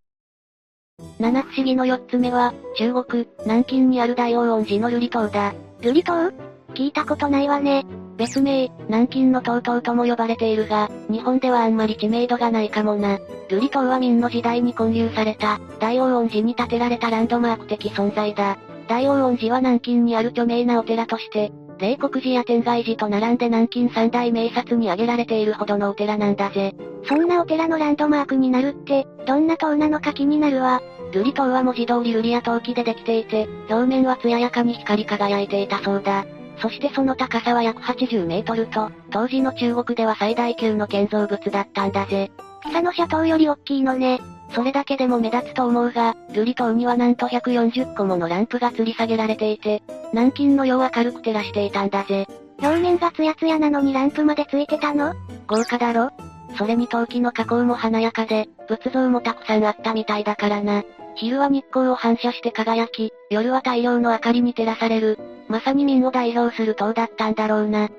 [1.18, 5.54] 七不思議の4つ目は、中国、南京にある大王恩寺の瑠璃島だ。
[5.80, 6.28] 瑠璃島
[6.74, 7.84] 聞いたことないわね。
[8.16, 13.18] 別名、南京の島々とも呼ばれているが、日本ではあんまり知名度がないかもな。
[13.48, 18.58] 瑠璃島は明の時代に建立された、大王恩寺に建てられたランドマーク的存在だ。
[18.88, 26.74] 大王恩寺は南京にある著名なお寺として、霊国寺や天外寺と並んで南京三大名刹に挙げられているほどのお寺なんだぜ。
[27.08, 30.82] そんなお寺のランドマークになるって、どんな塔なのか気になるわ。
[31.12, 36.26] 瑠璃塔は文字通り瑠璃や陶器でできていて、表面は艶やかに光り輝いていたそうだ。
[36.60, 42.30] そしてその高さは約80メートルと、当時の中国では最大級の建造物だったんだぜ。
[42.64, 44.20] ピサの斜塔より大きいのね。
[44.50, 49.82] それだけでも目立つと思うが、瑠璃塔にはなんと140個ものランプが吊り下げられていて、
[50.12, 52.26] 南京の夜を明るく照らしていたんだぜ。
[52.60, 55.14] 表面がツヤツヤなのにランプまでついてたの？
[55.46, 56.10] 豪華だろ？
[56.56, 60.82] それに陶器の加工も華やかで、仏像もたくさんあったみたいだからな。
[61.14, 67.90] 昼は日光を反射して輝き、夜は太陽の明かりに照らされる、まさに民を代表する塔だったんだろうな。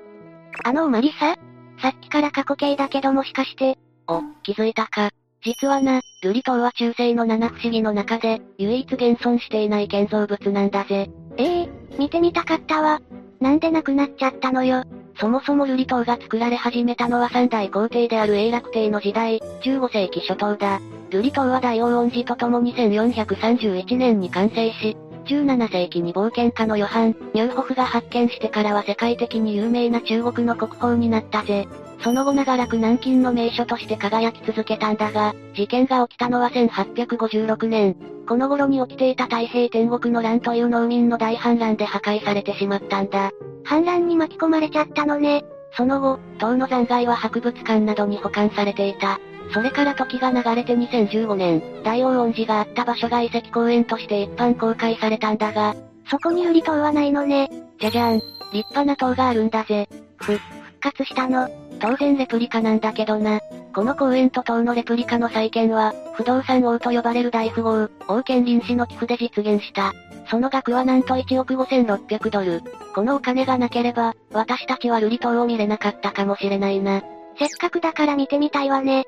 [0.64, 1.36] あのおまりさ？
[1.80, 3.78] さっきから過去形だけどもしかして。
[4.08, 5.10] お、気づいたか。
[5.42, 11.10] 実はな、瑠璃島は中世の七不思議の中で、唯一現存していない建造物なんだぜ。
[11.38, 13.00] ええー、見てみたかったわ。
[13.40, 14.84] なんでなくなっちゃったのよ。
[15.18, 20.80] そもそも瑠璃島が作られ始めたのは三大皇帝である永楽帝の時代、15世紀初頭だ。
[21.10, 31.66] 瑠璃島は大王恩寺とともに1431年に完成し、17世紀に冒険家のヨハン・ニューホフが発見してからは世界的に有名な中国の国宝になったぜ。
[32.02, 37.96] その後長らく南京の名所として輝き続けたんだが、事件が起きたのは1856年。
[38.26, 43.32] この頃に起きていた太平天国の乱という農民の大反乱で破壊されてしまったんだ。
[43.64, 45.44] 反乱に巻き込まれちゃったのね。
[45.76, 49.20] その後、塔の残骸は博物館などに保管されていた。
[49.52, 55.74] それから時が流れて2015年、大王恩寺があった場所が遺跡公園として一般公開されたんだが、
[56.08, 57.50] そこに瑠璃塔はないのね。
[57.80, 58.20] じゃじゃーん、
[58.52, 59.88] 立派な塔があるんだぜ。
[60.16, 60.40] ふ、復
[60.80, 61.48] 活したの。
[61.80, 63.40] 当然レプリカなんだけどな。
[63.74, 69.92] この公園と塔のレプリカの再建は、不動産王と呼ばれる大富豪、王権臨氏の寄付で実現した。
[70.28, 72.62] その額はなんと1億5600ドル。
[72.94, 77.02] このお金がなければ、私たちは瑠璃島を見れなかったかもしれないな。
[77.38, 79.06] せっかくだから見てみたいわね。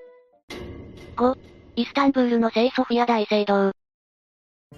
[1.17, 1.37] 5、
[1.77, 3.73] イスタンブールの聖ソフィア大聖堂。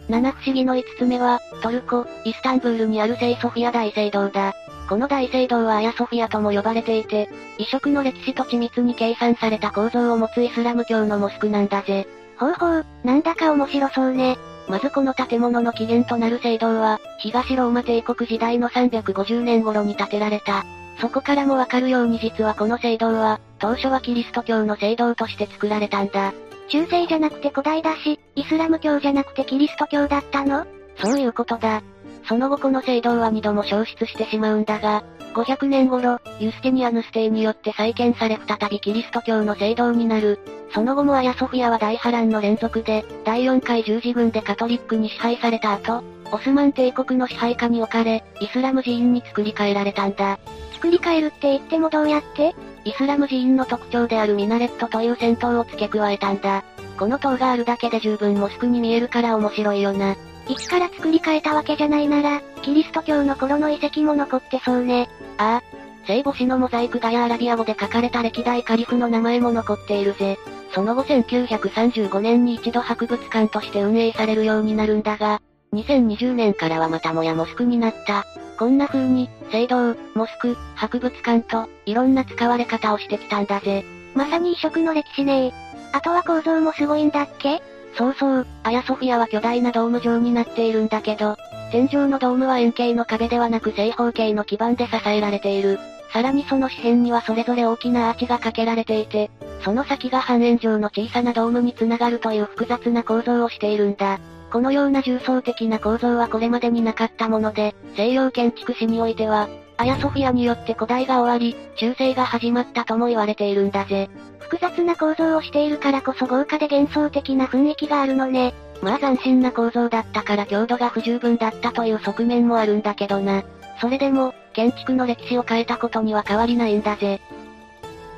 [0.08, 4.52] 七不思議の5つ目は、トルコ、イスタンブールにある聖ソフィア大聖堂だ。
[4.88, 7.28] この大聖堂はアヤソフィアとも呼ばれていて、
[7.58, 12.06] 異色の歴史と緻密に計算された構造を持つイスラム教のモスクなんだぜ。
[12.38, 14.36] ほうほう、なんだか面白そうね。
[14.68, 20.64] まずこの建物の起源となる聖堂は、東ローマ帝国時代の350年頃に建てられた。
[21.00, 26.32] そこからもわかるように実はこの聖堂は、当初はキリスト教の聖堂として作られたんだ。
[26.68, 30.66] 中世じゃなくて古代だし、イスラム教じゃなくてキリスト教だったの？
[31.02, 31.82] そういうことだ。
[32.26, 35.04] その後この聖堂は2度も消失してしまうんだが、
[35.34, 40.38] 500年頃、ユスティニアヌス帝によって再建され再びキリスト教の聖堂になる。
[40.72, 46.02] その後もアヤソフィアは大波乱の連続で、第4回十字軍でカトリックに支配された後、
[46.32, 50.38] オスマン帝国の支配下に置かれ、イスラム寺院に作り変えられたんだ。
[50.72, 52.54] 作り変えるって言ってもどうやって？
[52.84, 56.64] イスラム寺院の特徴であるミナレットという戦闘を付け加えたんだ。
[56.98, 60.16] この塔があるだけで十分モスクに見えるから面白いよな。
[60.48, 65.08] 一から作り変えたわけじゃないなら、キリスト教の頃の遺跡も残ってそうね。
[65.38, 65.62] ああ。
[66.06, 70.38] 聖母子のモザイク画やアラビア語で書かれた歴代カリフの名前も残っているぜ。
[70.74, 75.40] その後1935年に一度博物館として運営されるようになるんだが、
[75.72, 78.24] 2020年からはまたもやモスクになった。
[78.58, 83.84] こんな風に、聖堂、モスク、博物館と、いろんな使われ方をしてきたんだぜ。
[84.14, 85.52] まさに異色の歴史ね
[85.92, 87.62] あとは構造もすごいんだっけ？
[87.96, 91.36] そうそう、アヤソフィアは巨大なドーム状になっているんだけど、
[91.70, 95.78] 天井のドームは円形の壁ではなく正方形の基板で支えられている。
[96.12, 99.30] さらにその四辺にはそれぞれ大きなアーチがかけられていて、
[99.64, 104.20] その先が半円状の小さなドームにつながるという複雑な構造をしているんだ。
[104.52, 114.08] このような重層的な構造はこれまでになかったもので、西洋建築史においては、アヤソフィアによって古代が終わり、中世が始まったとも言われているんだぜ。
[114.38, 118.54] 複雑な構造をしているからこそ豪華で幻想的な雰囲気があるのね。
[118.82, 123.42] まあ斬新な構造だったから強度が不十分だったという側面もあるんだけどな。
[123.80, 127.20] それでも、建築の歴史を変えたことには変わりないんだぜ。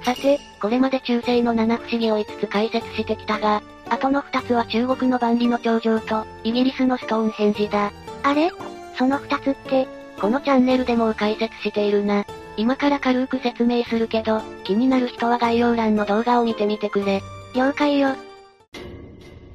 [0.05, 7.93] さて、これまで中世の七不思議を5つ解説してきたが、あとの2つは中国の万里の長城と、イギリスのストーンヘンジだ。
[8.23, 8.51] あれ？
[8.99, 9.87] その2つって、
[10.21, 12.25] このチャンネルでもう解説しているな。
[12.57, 17.23] 今から軽く説明するけど、気になる人は概要欄の動画を見てみてくれ。
[17.55, 18.11] 了解よ。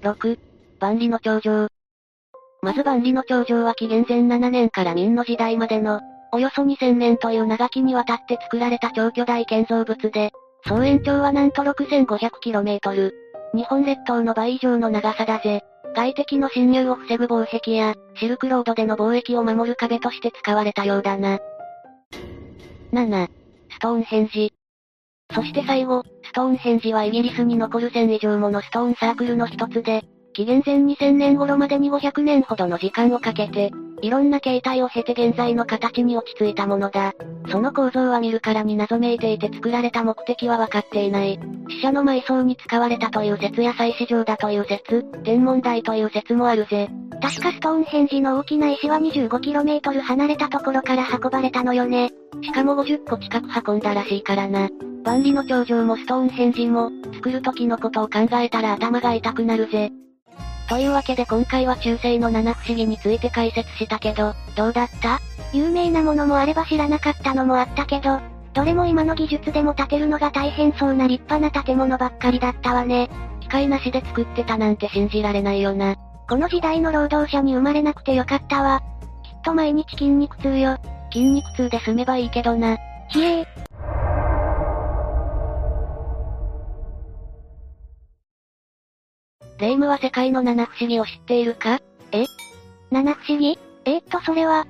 [0.01, 0.39] 6、
[0.80, 1.68] 万里の長城。
[2.62, 5.99] まず万里の長城は紀元前7年から明の時代までの、
[6.32, 10.32] およそ2000年という長きにわたって作られた超巨大建造物で、
[10.68, 13.12] 総延長はなんと 6500km。
[13.53, 15.64] 日本列島の倍以上の長さだぜ。
[15.94, 21.39] 外敵の侵入を防ぐ防壁や、シルクロードでの貿易を守る壁として使われたようだな。
[22.94, 23.28] 7、
[23.70, 24.54] ストーンヘンジ。
[25.34, 33.72] そして最後、ストーンヘンジはイギリスに残る1000以上ものストーンサークルの一つで、紀元前2000年頃までに500年ほどの時間をかけて、
[34.02, 37.14] いろんな形態を経て現在の形に落ち着いたものだ。
[37.49, 41.39] その構造は見るからに謎めいていて作られた目的は分かっていない。
[41.70, 46.89] 死者の埋葬に使われたという説や祭祀場だという説、天文台という説もあるぜ。
[47.22, 52.10] 確かストーンヘンジの大きな石は 25km 離れたところから運ばれたのよね。
[52.41, 54.70] しかも50個近く運んだらしいからな。
[55.04, 59.91] 万里の長城もストーンヘンジも、作る時のことを考えたら頭が痛くなるぜ。
[60.72, 65.19] というわけで今回は中世の七不思議について解説したけど、どうだった？
[65.51, 68.22] 有名なものもあれば知らなかったのもあったけど、
[68.53, 73.09] どれも今の技術でも建てるのが大変そうな立派な建物ばっかりだったわね。
[73.41, 75.97] 機械なしで作ってたなんて信じられないよな。
[76.30, 78.82] この時代の労働者に生まれなくてよかったわ。
[79.24, 80.78] きっと毎日筋肉痛よ。
[81.11, 82.78] 筋肉痛で済めばいいけどな。
[83.09, 83.45] ひえー。
[89.62, 91.80] レイムは世界の七不思議を知っているか？
[92.12, 92.26] え？
[92.89, 93.59] 七不思議？
[93.86, 94.66] え、っとそれは、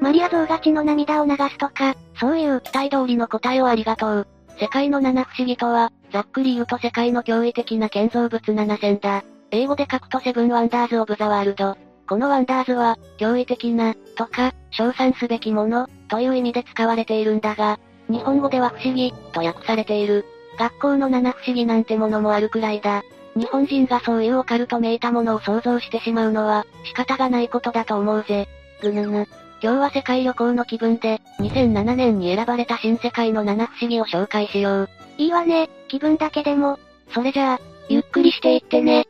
[0.00, 4.26] マリア像が血の涙を流すとか、そういう期待通りの答えをありがとう。
[4.58, 9.22] 世界の七不思議とは、ざっくり言うと世界の驚異的な建造物7選だ。
[9.52, 11.76] 英語で書くとセブンワンダーズ・オブ・ザ・ワールド。
[12.08, 17.78] このワンダーズは、驚異的な、とか、称賛すべきもの、という意味で使われているんだが、
[18.08, 20.24] 日本語では不思議、と訳されている。
[20.58, 23.04] 学校の七不思議なんてものもあるくらいだ。
[23.36, 28.48] 日本人がそういうオカルトめいたものを想像してしまうのは、仕方がないことだと思うぜ。
[28.80, 29.28] ぐぬぬ。
[29.62, 34.88] 今日は世界旅行の気分で、2007年に選ばれた新世界の七不思議を紹介しよう。
[35.18, 36.78] いいわね、気分だけでも。
[37.12, 39.06] それじゃあ、ゆっくりしていってね。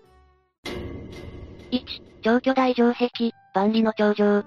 [1.70, 1.82] 1、
[2.22, 4.44] 超巨大城壁、万里の長城。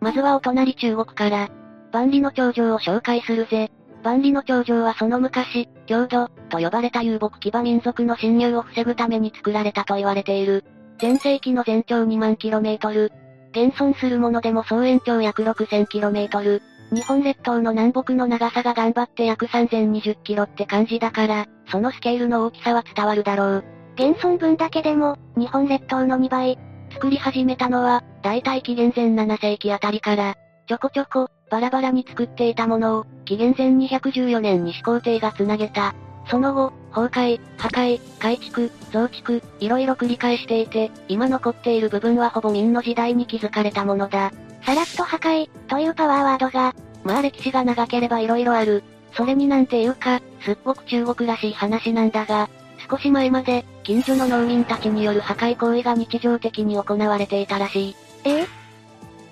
[0.00, 1.48] まずはお隣中国から、
[1.92, 3.70] 万里の長城を紹介するぜ。
[4.02, 10.64] 万里の長城はその昔、郷土、と呼ばれた遊牧騎馬民族の侵入を防ぐために作られたと言われている。
[10.98, 13.10] 全盛期の全長2万 km。
[13.52, 16.60] 現存するものでも総延長約 6000km。
[16.92, 23.64] 日本列島の南北の長さが頑張って約 3020km って感じだから、そのスケールの大きさは伝わるだろう。
[23.94, 26.58] 現存分だけでも、日本列島の2倍。
[26.92, 30.34] 作り始めたのは、大体紀元前7世紀あたりから、
[30.66, 35.94] ちょこちょこ、バラバラに作っていたものを、紀元前214年に始皇帝が繋げた。
[36.28, 44.32] その後、崩壊、破壊、改築、増築、いろいろ繰り返していて、今残っている部分はほぼ明の時代に築かれたものだ。
[44.64, 48.84] さらっと破壊、というパワーワードが、まあ歴史が長ければ色々ある。
[49.12, 52.48] それになんていうか、すっごく中国らしい話なんだが、
[52.88, 57.96] 少し前まで、近所の農民たちによる破壊行為が日常的に行われていたらしい。
[58.24, 58.46] ええ？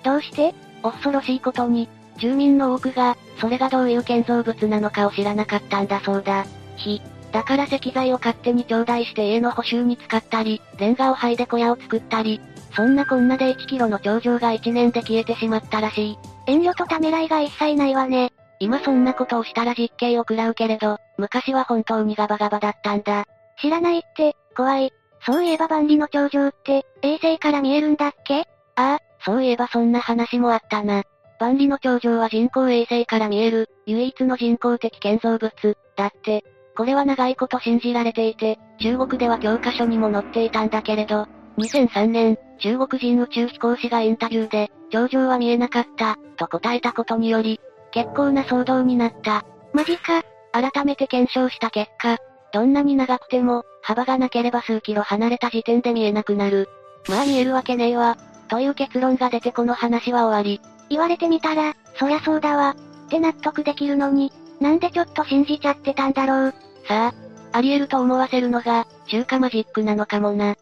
[0.03, 0.53] どうして？
[0.81, 1.87] 恐ろしいことに、
[2.19, 6.45] 住民の多くが、それがどういう建造物なのかを知らなかったんだそうだ。
[6.75, 7.01] ひ、
[7.31, 12.41] だから石材を勝手に頂戴して家の補修に使ったり、レンガを剥いで小屋を作ったり、
[12.75, 16.17] そんなこんなで1キロの頂上が1年で消えてしまったらしい。
[16.47, 18.31] 遠慮とためらいが一切ないわね。
[18.59, 23.25] 今そんなことをしたら実刑を食らうけれど、昔は本当にガバガバだったんだ。
[23.61, 24.91] 知らないって、怖い。
[25.25, 28.41] そういえば万里の頂上って、衛星から見えるんだっけ？
[28.75, 31.03] ああ、そういえばそんな話もあったな。
[31.39, 35.51] 万里の頂上は人工衛星から見える、唯一の人工的建造物、
[35.95, 36.43] だって。
[36.75, 41.27] これは長いこと信じられていて、中国では教科書にも載っていたんだけれど、
[41.57, 47.59] 2003年、中国人宇宙飛行士がインタビューで、頂上は見えなかった、と答えたことにより、
[47.91, 49.43] 結構な騒動になった。
[49.73, 50.23] マジか。
[50.51, 52.17] 改めて検証した結果、
[52.51, 56.69] どんなに長くても、幅がなければ数キロ離れた時点で見えなくなる。
[57.07, 58.17] まあ見えるわけねえわ。
[58.47, 60.61] という結論が出てこの話は終わり。
[60.89, 62.75] 言われてみたら、そりゃそうだわ。
[63.07, 66.53] って納得できるのに、なんでちょっと信じちゃってたんだろう。
[66.87, 67.13] さあ、
[67.51, 70.55] あり得ると思わせるのが、中華マジックなのかもな。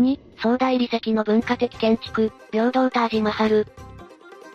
[0.00, 3.66] 2、壮大理石の文化的建築、平等タージマハル。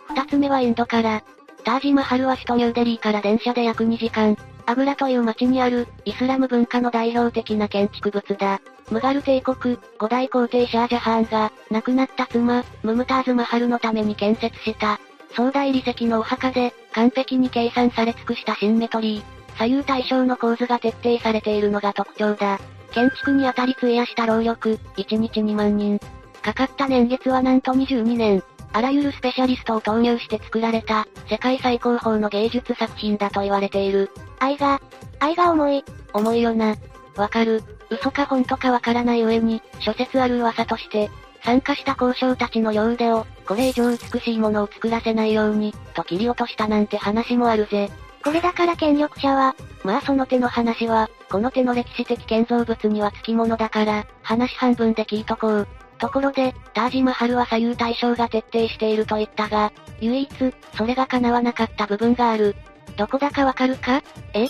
[0.08, 1.22] 二つ目はインドから。
[1.64, 4.36] タージマハルは首都ニューデリーから電車で約2時間、
[4.66, 8.60] アグラという町にある、イスラム文化の代表的な建築物だ。
[8.90, 14.98] ムガル帝国、五代皇帝シャージャハーンが、亡くなった妻、ムムターズマハルのために建設した、
[15.36, 19.56] 壮大理石のお墓で、完璧に計算され尽くしたシンメトリー。
[19.56, 22.58] 左右対称の構図が徹底されているのが特徴だ。
[22.90, 26.00] 建築にあたり費やした労力、1日2万人。
[26.42, 28.42] かかった年月はなんと22年。
[28.76, 34.10] あらゆるスペシャリストを投入して作られた、世界最高峰の芸術作品だと言われている。
[34.38, 34.82] 愛が、
[35.18, 35.84] 愛が重い。
[36.12, 36.76] 重いよな。
[37.16, 37.62] わかる。
[37.88, 41.08] 嘘か本当かわからない上に、諸説ある噂として、
[41.42, 47.90] 参加した交渉たちの両腕を、これ以上美しいものを作らせないように、と切り落としたなんて話もあるぜ。
[48.22, 55.68] これだから権力者は、まあその手の話は、この手の歴史的建造物には付き物だから、話半分で聞いとこう。
[55.98, 60.30] ところで、タージマハルは左右対称が徹底していると言ったが、唯一、
[60.76, 62.54] それが叶わなかった部分がある。
[62.96, 64.02] どこだかわかるか？
[64.34, 64.48] え？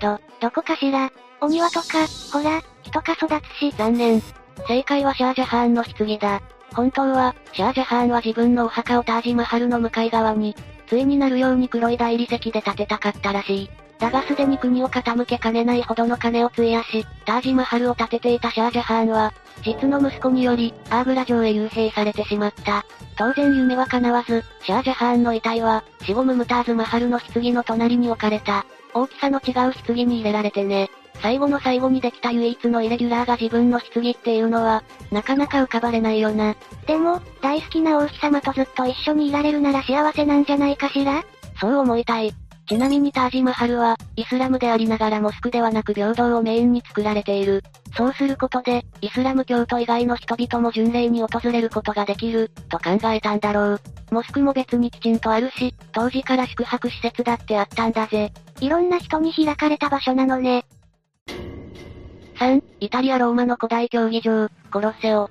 [0.00, 1.10] ど、どこかしら？
[1.40, 3.72] お庭とか、ほら、人か育つし。
[3.76, 4.22] 残念。
[4.68, 6.42] 正解はシャージャハーンの棺だ。
[6.74, 10.54] 本当は、シャージャハーンは自分のお墓をタージマハルの向かい側に、
[10.88, 13.70] 対になるように黒い大理石で建てたかったらしい。
[14.00, 22.86] だがすでに国を傾けかねないほどの金を費やし、タージマハルを建てていたシャージャハーンは、実の息子により、アーグラ城へ幽閉されてしまった。
[23.18, 28.64] 当然夢は叶わず、シャージャハーンの遺体は、死後ムムターズマハルの棺の隣に置かれた。
[28.94, 29.54] 大きさの違う
[29.86, 30.90] 棺に入れられてね。
[31.20, 34.82] 最後の最後にできた唯一のイレギュラーが自分の棺っていうのは、
[35.12, 36.56] なかなか浮かばれないよな。
[36.86, 41.22] でも、大好きな王妃様とずっと一緒にいられるなら幸せなんじゃないかしら？
[41.60, 42.32] そう思いたい。
[42.70, 47.64] ちなみにタージマハルは、イスラムでありながらモスクではなく平等をメインに作られている。
[47.96, 53.80] そうすることで、イスラム教徒以外の人々も巡礼に訪れることができる、と考えたんだろう。
[54.12, 58.32] モスクも別にきちんとあるし、当時から宿泊施設だってあったんだぜ。
[58.60, 60.64] いろんな人に開かれた場所なのね。
[62.38, 65.28] 3、イタリア・ローマの古代競技場、コロッセオ。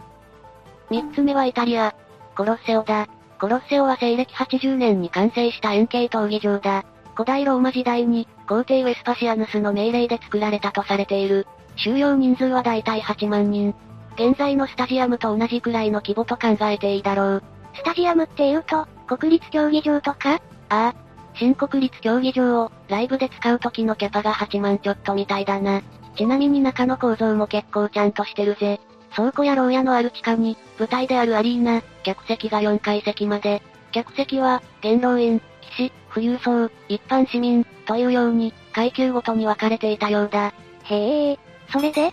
[0.89, 1.95] 3つ目はイタリア、
[2.35, 3.07] コロッセオだ。
[3.39, 6.83] コロッセオは西暦80年に完成した円形闘技場だ。
[7.19, 11.47] 古代ローマ時代に、皇帝ウェスパシアヌスの命令で作られたとされている。
[11.75, 13.75] 収容人数はだいたい8万人。
[14.15, 17.43] 現在のスタジアムと同じくらいの規模と考えていいだろう。
[17.73, 18.85] スタジアムって言うと、
[19.17, 20.35] 国立競技場とか？
[20.35, 20.39] あ
[20.69, 20.95] あ。
[21.33, 25.81] 新国立競技場を、ライブで使う時のキャパが8万ちょっとみたいだな。
[26.15, 28.79] ちなみに中の構造も結構ちゃんとしてるぜ。
[29.13, 33.61] 倉庫や牢屋のある地下に、舞台であるアリーナ、客席が4階席まで。
[33.91, 40.53] 客席は、元老院、騎騎士、富裕層、一般市民、というように、階級ごとに分かれていたようだ。
[40.83, 41.39] へえ、
[41.71, 42.11] それで？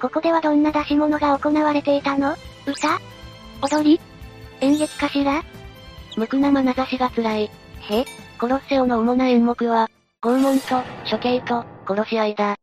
[0.00, 2.34] ここではどんな出し物が行われていたの？
[2.66, 2.98] 歌？
[3.62, 4.00] 踊り？
[4.60, 5.42] 演劇かしら？
[6.16, 7.44] 無垢な眼差しが辛い。
[7.44, 8.04] へ
[8.38, 9.88] コロッセオの主な演目は、
[10.20, 12.56] 拷問と、処刑と、殺し合いだ。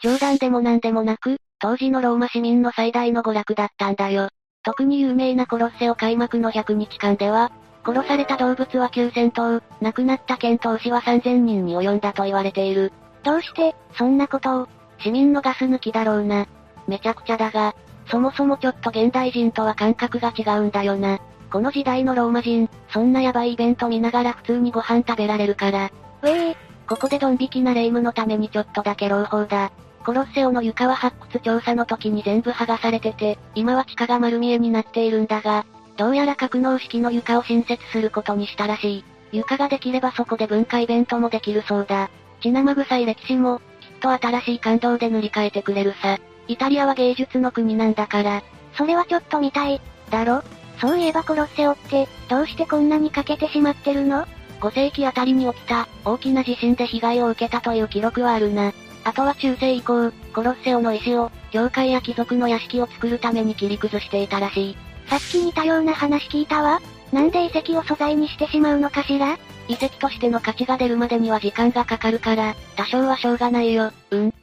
[0.00, 4.28] 冗談でも何でもなく、当時のローマ市民の最大の娯楽だったんだよ。
[4.64, 7.52] 特に有名なコロッセオ開幕の100日間では、
[7.86, 12.90] 殺された動物は9000頭、亡くなった剣闘士は3000人に及んだと言われている。
[13.22, 16.46] どうして、そんなことを、市民のガス抜きだろうな。
[16.88, 17.74] めちゃくちゃだが、
[18.10, 21.18] そもそもちょっと現代人とは感覚が違うんだよな。
[21.50, 25.90] この時代のローマ人、そんなヤバいイベント見ながら普通にご飯食べられるから。
[26.22, 26.56] うえー、
[26.88, 29.70] ここでドン引きな霊夢のためにちょっとだけ朗報だ。
[30.04, 35.64] コロッセオの床は発掘調査の時に全部剥がされてて、今は地下が丸見えになっているんだが、
[35.96, 39.04] どうやら格納式の床を新設することにしたらしい。
[39.32, 42.10] 床ができればそこで文化イベントもできるそうだ。
[42.40, 46.18] 血生臭い歴史も、きっと新しい感動で塗り替えてくれるさ。
[46.48, 48.42] イタリアは芸術の国なんだから。
[48.76, 49.80] それはちょっと見たい。
[50.10, 50.42] だろ？
[50.80, 54.26] そういえばコロッセオって、どうしてこんなに欠けてしまってるの
[54.60, 58.72] ?5 世紀あたりに起きた、大きな地震で被害を受けたという記録はあるな。
[59.04, 64.76] あとは中世以降、コロッセオの石を、教会や貴族の屋敷を作るために切り崩していたらしい。
[65.08, 66.80] さっき似たような話聞いたわ。
[67.12, 69.38] なんで遺跡を素材にしてしまうのかしら？
[69.68, 74.34] 遺跡としての価値が出るまでには時間がかかるから、多少はしょうがないよ、うん。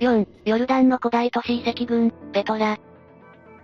[0.00, 2.78] 4、ヨルダンの古代都市遺跡群、ペトラ。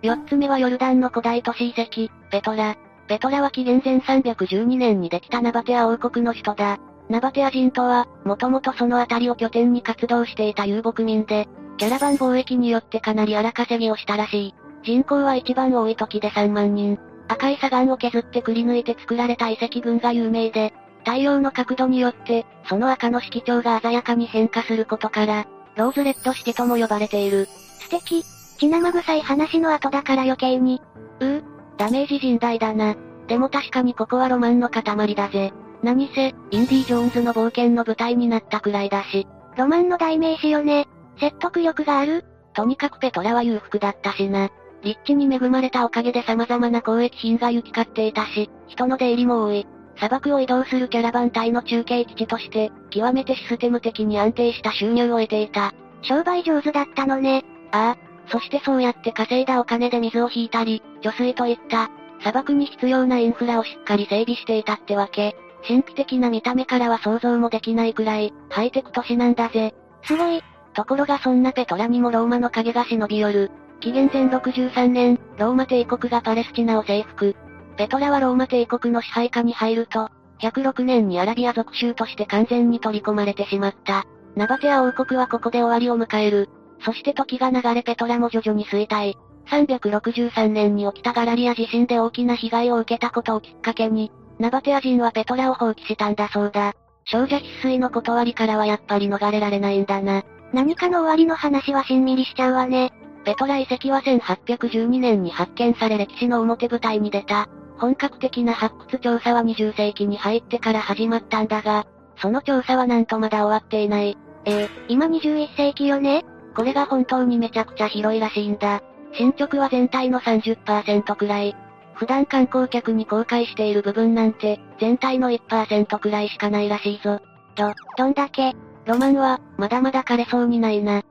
[0.02, 2.76] 4つ目はヨルダンの古代都市遺跡、ペトラ。
[3.08, 6.78] ペトラは紀元前312年にできたナバテア王国の首都だ。
[7.08, 11.48] ナバテア人とは、もともとその辺りを拠点に活動していた遊牧民で、
[11.78, 14.54] キャラバン貿易によってかなり荒稼ぎをしたらしい。
[14.82, 16.98] 人口は一番多い時で3万人。
[17.28, 20.72] 赤い砂岩を削ってくり抜いて作られた遺跡群が有名で、
[21.04, 25.46] 太陽の角度によって、その赤の色調が鮮やかに変化することから、
[25.76, 27.46] ローズレッドシテとも呼ばれている。
[27.78, 28.24] 素敵。
[28.58, 30.82] 血生臭い話の後だから余計に。
[31.20, 31.44] うう、
[31.76, 32.96] ダメージ甚大だな。
[33.28, 35.52] でも確かにここはロマンの塊だぜ。
[35.82, 39.26] 何せ、インディ・ジョーンズの冒険の舞台になったくらいだし。
[39.56, 40.86] ロマンの代名詞よね。
[41.20, 42.24] 説得力がある。
[42.54, 44.50] とにかくペトラは裕福だったしな。
[44.82, 49.66] 立地に恵まれたおかげで様々な交易品が行き交っていたし、人の出入りも多い。
[49.96, 55.74] 砂漠を移動するキャラバン隊の中継基地として、極めてシステム的に安定した収入を得ていた。
[56.02, 57.44] 商売上手だったのね。
[57.72, 58.08] ああ。
[58.30, 65.36] そしてそうやって稼いだお金で水を引いたり、貯水といった、砂漠に必要なインフラをしっかり整備していたってわけ。
[65.66, 69.74] 神秘的な見た目からは想像もできないくらい、ハイテク都市なんだぜ。
[70.02, 70.42] すごい。
[70.74, 73.50] ところがそんなペトラにもローマの影が忍び寄る。
[73.80, 77.36] 紀元前63年、ローマ帝国がパレスチナを征服。
[77.76, 84.04] ペトラはローマ帝国の支配下に入ると、106年にアラビア属州として完全に取り込まれてしまった。
[84.36, 86.48] ナバテア王国はここで終わりを迎える。
[86.84, 89.14] そして時が流れペトラも徐々に衰退。
[89.48, 96.74] 363年に起きたガラリア地震で大きな被害を受けたことをきっかけに、ナバテア人はペトラを放棄したんだそうだ。
[97.04, 100.24] 少女必須の断りからはやっぱり逃れられないんだな。
[100.52, 102.92] 何かの終わりの話はしんみりしちゃうわね。
[103.24, 107.48] ペトラ遺跡は1812年に発見され歴史の表舞台に出た。
[107.78, 111.86] 本格的な発掘調査は20世紀に入ってから始まったんだが、
[112.16, 114.16] その調査はなんとまだ終わっていない。
[114.44, 116.24] えー、今21世紀よね
[116.56, 118.82] これが本当にめちゃくちゃ広いらしいんだ。
[119.12, 121.56] 進捗は全体の30%くらい。
[121.98, 127.20] 普段観光客に公開している部分なんて、全体の1%くらいしかないらしいぞ。
[127.56, 128.54] ど、どんだけ
[128.86, 131.02] ロマンは、まだまだ枯れそうにないな。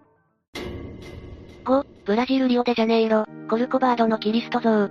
[1.65, 4.69] 5、ブラジルリオデジャネイロ、コルコバードのキリスト像。
[4.69, 4.89] 5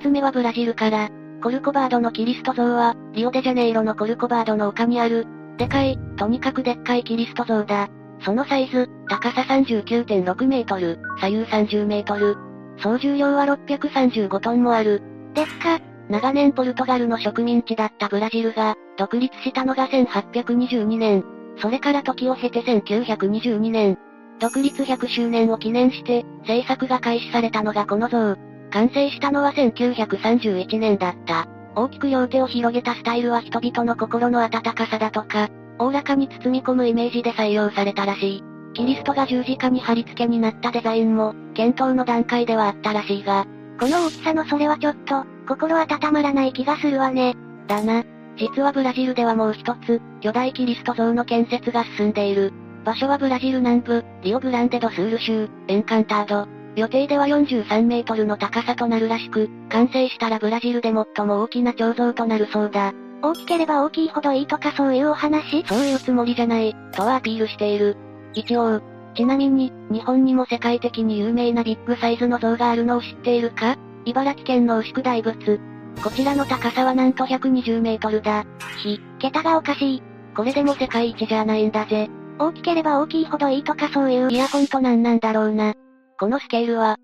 [0.00, 1.10] つ目はブラジルから、
[1.42, 5.26] コルコバードのキリスト像は、リオデジャネイロのコルコバードの丘にある、
[5.58, 7.90] でかい、とにかくでっかいキリスト像だ。
[8.22, 12.47] そのサイズ、高さ39.6メートル、左右30メートル。
[12.82, 15.02] 総重量は635トンもある。
[15.34, 15.80] でっか。
[16.08, 21.24] 長年ポルトガルの植民地だったブラジルが、独立したのが1822年。
[21.60, 23.98] それから時を経て1922年。
[24.40, 28.36] 独立100周年を記念して、制作が開始されたのがこの像。
[28.70, 31.46] 完成したのは1931年だった。
[31.74, 35.48] 大きく両手を広げたスタイルは人々の心の温かさだとか、
[35.78, 38.44] おおらかに包み込むイメージで採用されたらしい。
[38.78, 43.44] キリストが十字架に貼り付けになったデザインも、検討の段階ではあったらしいが、
[43.80, 47.34] この大きさのそれはちょっと、心温まらない気がするわね。
[47.66, 48.04] だな。
[48.36, 52.52] 実はブラジルではもう一つ、巨大キリスト像の建設が進んでいる。
[52.84, 56.46] 場所はブラジル南部、リオグランデドスール州、エンカンタード。
[56.76, 62.92] 予定では43メートルの高さとなるらしく、完成したらブラジルで最も大きな彫像となるそうだ。
[63.22, 65.64] 大きければ大きいほどいいとかそういうお話？
[65.66, 67.96] そういうつもりじゃない、とはアピールしている。
[68.34, 68.80] 一応、
[69.14, 73.76] ちなみに、日本にも世界的に有名なビッグサイズの像があるのを知っているか？
[74.04, 75.60] 茨城県の牛久大仏。
[76.02, 78.44] こちらの高さはなんと120メートルだ。
[78.82, 80.02] ひ、桁がおかしい。
[80.36, 82.08] これでも世界一じゃないんだぜ。
[82.38, 84.30] 大きければ大きいほどいいとかそういう。
[84.30, 85.74] イヤホンとなんなんだろうな。
[86.20, 86.98] このスケールは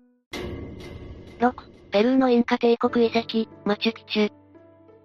[1.41, 1.53] ？6、
[1.91, 4.29] ペルーのインカ帝国遺跡、マチュピチュ。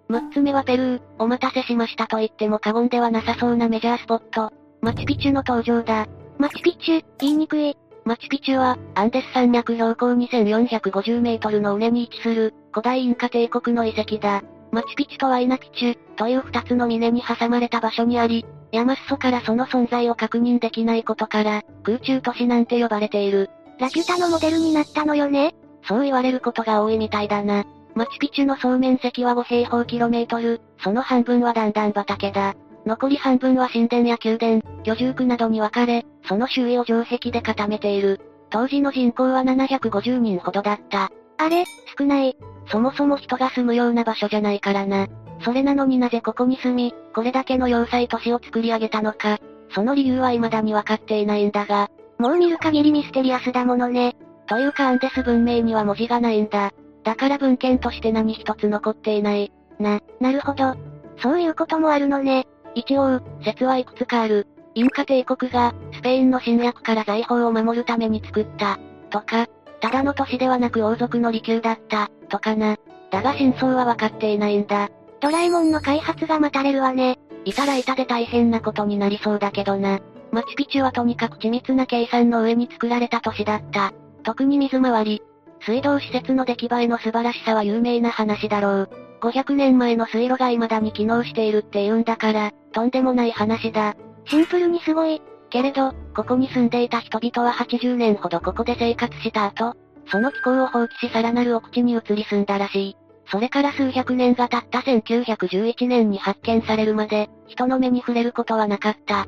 [0.09, 4.51] 6つ目はペルー、お待たせしましたと言っても過言ではなさそうなメジャースポット、
[4.81, 6.07] マチュピチュの登場だ。
[6.39, 7.77] マチュピチュ、言いにくい。
[8.03, 14.41] マチュピチュは、アンデス山脈標高2450メートルの尾根に位置する、古代インカ帝国の遺跡だ。
[14.71, 23.51] マチュピチュとワイナピチュ、という二つの峰に挟まれた場所にあり、山裾からその存在を確認できないことから、空中都市なんて呼ばれている。
[23.79, 25.53] ラキュタのモデルになったのよね
[25.87, 27.65] そう言われることが多いみたいだな。
[27.93, 32.55] マチュピチュの総面積は5平方キロメートル、その半分は段々畑だ。
[32.85, 38.19] 残り半分は神殿や宮殿、居住区などに分かれ、その周囲を城壁で固めている。
[38.49, 41.11] 当時の人口は750人ほどだった。
[41.37, 41.65] あれ、
[41.97, 42.35] 少ない。
[42.67, 45.07] そもそも人が住むような場所じゃないからな。
[45.43, 49.39] それなのになぜここに住み、これだけの要塞都市を作り上げたのか。
[49.73, 51.89] その理由は未だに分かっていないんだが。
[52.19, 54.15] もう見る限りミステリアスだものね。
[54.47, 56.71] というかアンデス文明には文字がないんだ。
[57.03, 59.51] だから文献として何一つ残っていない。
[59.79, 60.75] な、なるほど。
[61.17, 62.47] そういうこともあるのね。
[62.75, 64.47] 一応、説はいくつかある。
[64.73, 69.47] インカ帝国が、スペインの侵略から財宝を守るために作った、とか、
[69.81, 72.77] ただの都市ではなく王族の利休だった、とかな。
[73.11, 74.89] だが真相は分かっていないんだ。
[75.19, 77.19] ドラえもんの開発が待たれるわね。
[77.43, 79.99] いたらいたで大変なことになりそうだけどな。
[80.31, 83.91] マチュピチュはとにかく緻密な計算の上に作られた都市だった。
[84.23, 85.21] 特に水回り。
[85.61, 88.89] 水道施設の出来栄えの素晴らしさは有名な話だろう。
[89.21, 93.95] 500年前の水路が未だに機能しているって言うんだから、とんでもない話だ。
[94.25, 95.21] シンプルにすごい。
[95.49, 99.75] けれど、ここに住んでいた人々は80年ほどここで生活した後、
[100.07, 102.97] その気候を放棄しさらなる奥地に移り住んだらしい。
[103.29, 109.27] それから数百年が経った1911年に発見されるまで、人の目に触れることはなかった。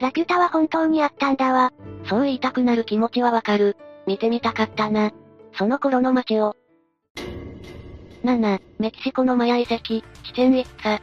[0.00, 1.72] ラピュタは本当にあったんだわ。
[2.06, 3.76] そう言いたくなる気持ちはわかる。
[4.06, 5.12] 見てみたかったな。
[5.54, 6.56] その頃の街を。
[8.24, 10.02] 7、メキシコのマヤ遺跡、チ
[10.32, 11.00] チェンイッツァ。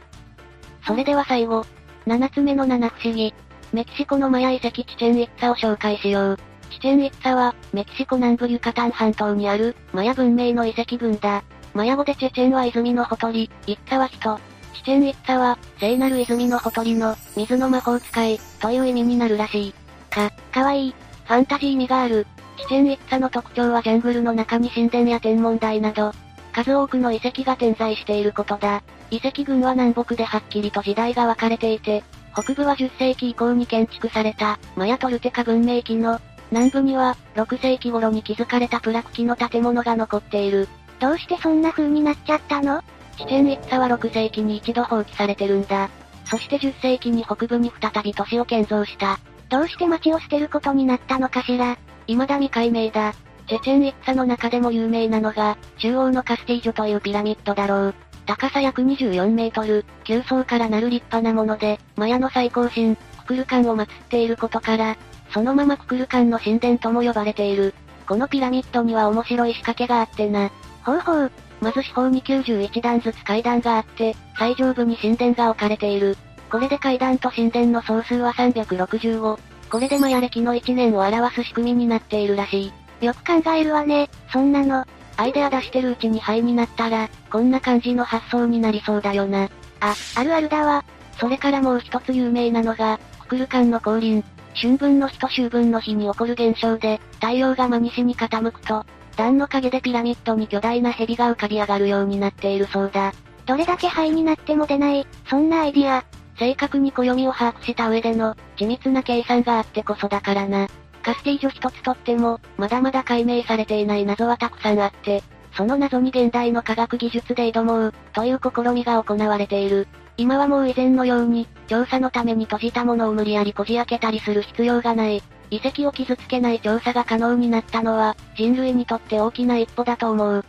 [0.86, 1.66] それでは最後、
[2.06, 3.34] 7つ目の7不思議。
[3.74, 6.38] メキシコのマヤ遺跡チチェンイッツァを紹介しよう。
[6.70, 11.44] チチェンイッツァは、メキシコ南部ユカタン半島にある、マヤ文明の遺跡群だ。
[11.74, 14.40] マヤ語でチェチェンは泉のほとり、イッツァは人。
[14.74, 19.74] チチェンイッツァは、聖なる泉のほとりの、水の魔法使い、という意味になるらしい。
[20.08, 20.94] か、かわいい。
[21.26, 22.26] ファンタジー味がある。
[22.56, 26.12] チチェンイッツァの特徴はジャングルの中に神殿や天文台など、
[26.50, 28.82] 数多くの遺跡が点在していることだ。
[29.10, 36.20] 遺跡群は南北ではっきりと時代が分かれていて、北部は10世紀以降に建築された、マヤトルテカ文明期の、
[36.50, 40.68] 南部には、6世紀頃に築かれたプラク期の建物が残っている。
[41.00, 42.82] どうしてそんな風になっちゃったの？
[43.16, 45.88] チチェンイッツァは6世紀に一度放棄されてるんだ。
[46.24, 49.18] そして10世紀に北部に再び都市を建造した。
[49.48, 51.76] どうして町を捨てることになったのかしら？
[52.06, 53.14] 未だ未解明だ。
[53.50, 57.94] チェチェンイッツァの中でも有名なのが、中央のカスティージョというピラミッドだろう。
[58.24, 64.96] 高さ約24メートル、9層からなる立派なもので、マヤの最高神、ククルカンを祀っていることから、
[65.34, 67.74] そのままククルカンの神殿とも呼ばれている。
[68.06, 70.52] このピラミッドには面白い仕掛けがあってな。
[70.84, 71.32] ほうほう。
[71.60, 76.16] まず四方に91段ずつ階段があって、最上部に神殿が置かれている。
[76.52, 79.38] これで階段と神殿の総数は365。
[79.70, 82.72] これでマヤ歴の1年を表す仕組みになっているらしい。
[83.00, 84.84] よく考えるわね、そんなの。
[85.16, 89.50] アイデア出してるうちに灰になったら、こんな感じの発想になりそうだよな。
[89.80, 90.84] あ、あるあるだわ。
[91.18, 94.24] それからもう一つ有名なのが、ククルカンの降臨。
[94.54, 98.84] 春分の日と秋分の日に起こる現象で、太陽が真西に傾くと、
[99.16, 103.12] 段の陰でピラミッドに巨大な蛇が浮かび上がるようになっているそうだ。
[103.46, 106.04] どれだけ灰になっても出ない、そんなアイディア。
[106.38, 110.66] 正確に暦を把握した上での、緻密な計算があってこそだからな。
[111.02, 115.22] カスティージョ一つとっても、まだまだ解明されていない謎はたくさんあって、
[115.56, 119.88] その謎に現代の科学技術で挑もう、という試みが行われている。
[120.16, 125.22] 今はもう以前のように、調査のために閉じたものを無理やりこじ開けたりする必要がない。
[125.50, 130.44] 遺跡を傷つけない調査が可能になったのは、人類にとって大きな一歩だと思う。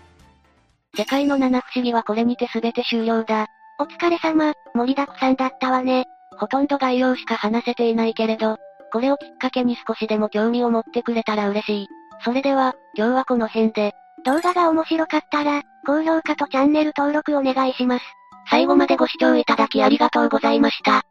[0.96, 3.48] 世界の七不思議はこれにて全て終了だ。
[3.80, 6.06] お疲れ様、盛りだくさんだったわね。
[6.38, 8.58] ほとんど概要しか話せていないけれど、
[8.92, 11.88] これをきっかけに少しでも興味を持ってくれたら嬉しい。
[12.24, 13.94] それでは、今日はこの辺で。
[14.24, 18.06] 動画が面白かったら、高評価とチャンネル登録お願いします。
[18.50, 21.04] 最後までご視聴いただきありがとうございました。